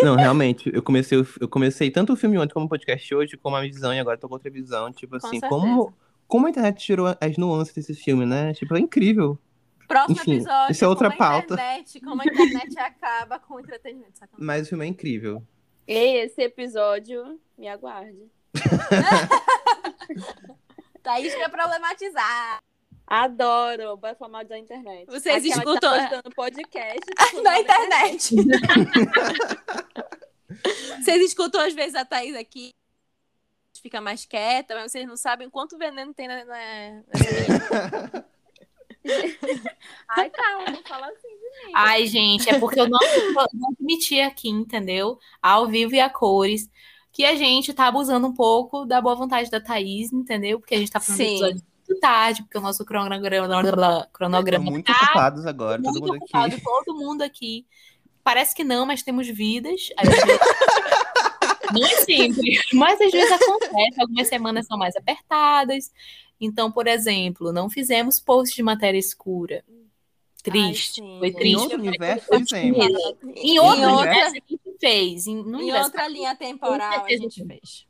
[0.00, 3.54] Não, realmente, eu comecei, eu comecei tanto o filme ontem como o podcast hoje, como
[3.54, 4.90] a visão, e agora tô com outra visão.
[4.90, 5.92] Tipo Com assim, como,
[6.26, 8.54] como a internet tirou as nuances desse filme, né?
[8.54, 9.38] Tipo, é incrível.
[9.88, 11.54] Próximo Enfim, episódio, isso é outra como a pauta.
[11.54, 14.18] Internet, como a internet acaba com o entretenimento.
[14.18, 14.44] sacanagem.
[14.46, 15.42] Mas o filme é incrível.
[15.86, 18.30] Ei, esse episódio, me aguarde.
[21.02, 22.62] Thaís quer problematizar.
[23.06, 25.06] Adoro, bora falar da internet.
[25.06, 27.00] Vocês Aquela que escutam- Tá postando podcast.
[27.42, 28.34] Na internet.
[31.00, 32.74] Vocês escutam às vezes a Thaís aqui,
[33.80, 36.44] fica mais quieta, mas vocês não sabem quanto veneno tem na.
[36.44, 38.24] na-
[40.08, 41.28] Ai, calma, não fala assim.
[41.74, 42.98] Ai, gente, é porque eu não,
[43.54, 45.18] não admiti aqui, entendeu?
[45.42, 46.70] Ao vivo e a cores,
[47.12, 50.60] que a gente tá abusando um pouco da boa vontade da Thaís, entendeu?
[50.60, 51.32] Porque a gente tá fazendo Sim.
[51.36, 56.54] episódio muito tarde, porque o nosso cronograma, cronograma muito ocupados agora, todo muito mundo ocupado,
[56.54, 56.62] aqui.
[56.62, 57.66] todo mundo aqui.
[58.22, 59.88] Parece que não, mas temos vidas.
[59.96, 60.38] Às vezes-
[61.72, 64.00] Não é sempre, mas às vezes acontece.
[64.00, 65.90] Algumas semanas são mais apertadas.
[66.40, 69.64] Então, por exemplo, não fizemos post de matéria escura.
[70.42, 70.94] Triste.
[71.02, 71.36] sim, foi gente.
[71.36, 71.56] Em triste.
[71.56, 72.78] outro universo, fizemos.
[73.36, 75.26] Em outro outra- universo a gente fez.
[75.26, 77.86] Em, no Em universo outra linha temporal a gente fez.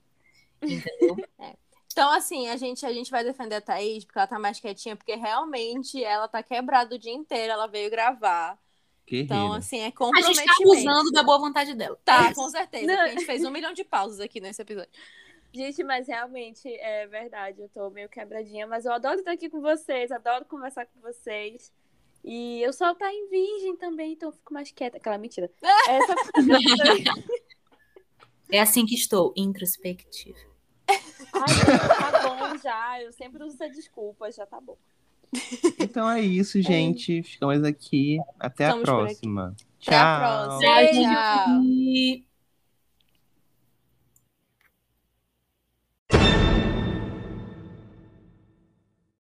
[0.62, 1.16] entendeu?
[1.90, 4.94] Então, assim, a gente, a gente vai defender a Thaís porque ela tá mais quietinha,
[4.94, 8.56] porque realmente ela tá quebrada o dia inteiro, ela veio gravar.
[9.08, 9.34] Guerreira.
[9.34, 10.46] Então, assim, é A gente comprometimento.
[10.46, 11.98] tá abusando da boa vontade dela.
[12.04, 12.86] Tá, com certeza.
[12.86, 13.00] Não.
[13.00, 14.90] A gente fez um milhão de pausas aqui nesse episódio.
[15.52, 19.62] Gente, mas realmente é verdade, eu tô meio quebradinha, mas eu adoro estar aqui com
[19.62, 21.72] vocês, adoro conversar com vocês.
[22.22, 24.98] E eu só tá em virgem também, então eu fico mais quieta.
[24.98, 25.50] Aquela mentira.
[25.88, 26.14] É só
[28.50, 30.38] É assim que estou, introspectiva.
[30.88, 33.02] Ai, tá bom já.
[33.02, 34.76] Eu sempre uso essa desculpa, já tá bom.
[35.80, 37.22] Então é isso, gente.
[37.22, 38.18] Ficamos aqui.
[38.38, 39.56] Até Estamos a próxima.
[39.86, 40.58] Até a Tchau.
[40.58, 40.86] próxima.
[40.86, 42.27] Tchau, Tchau.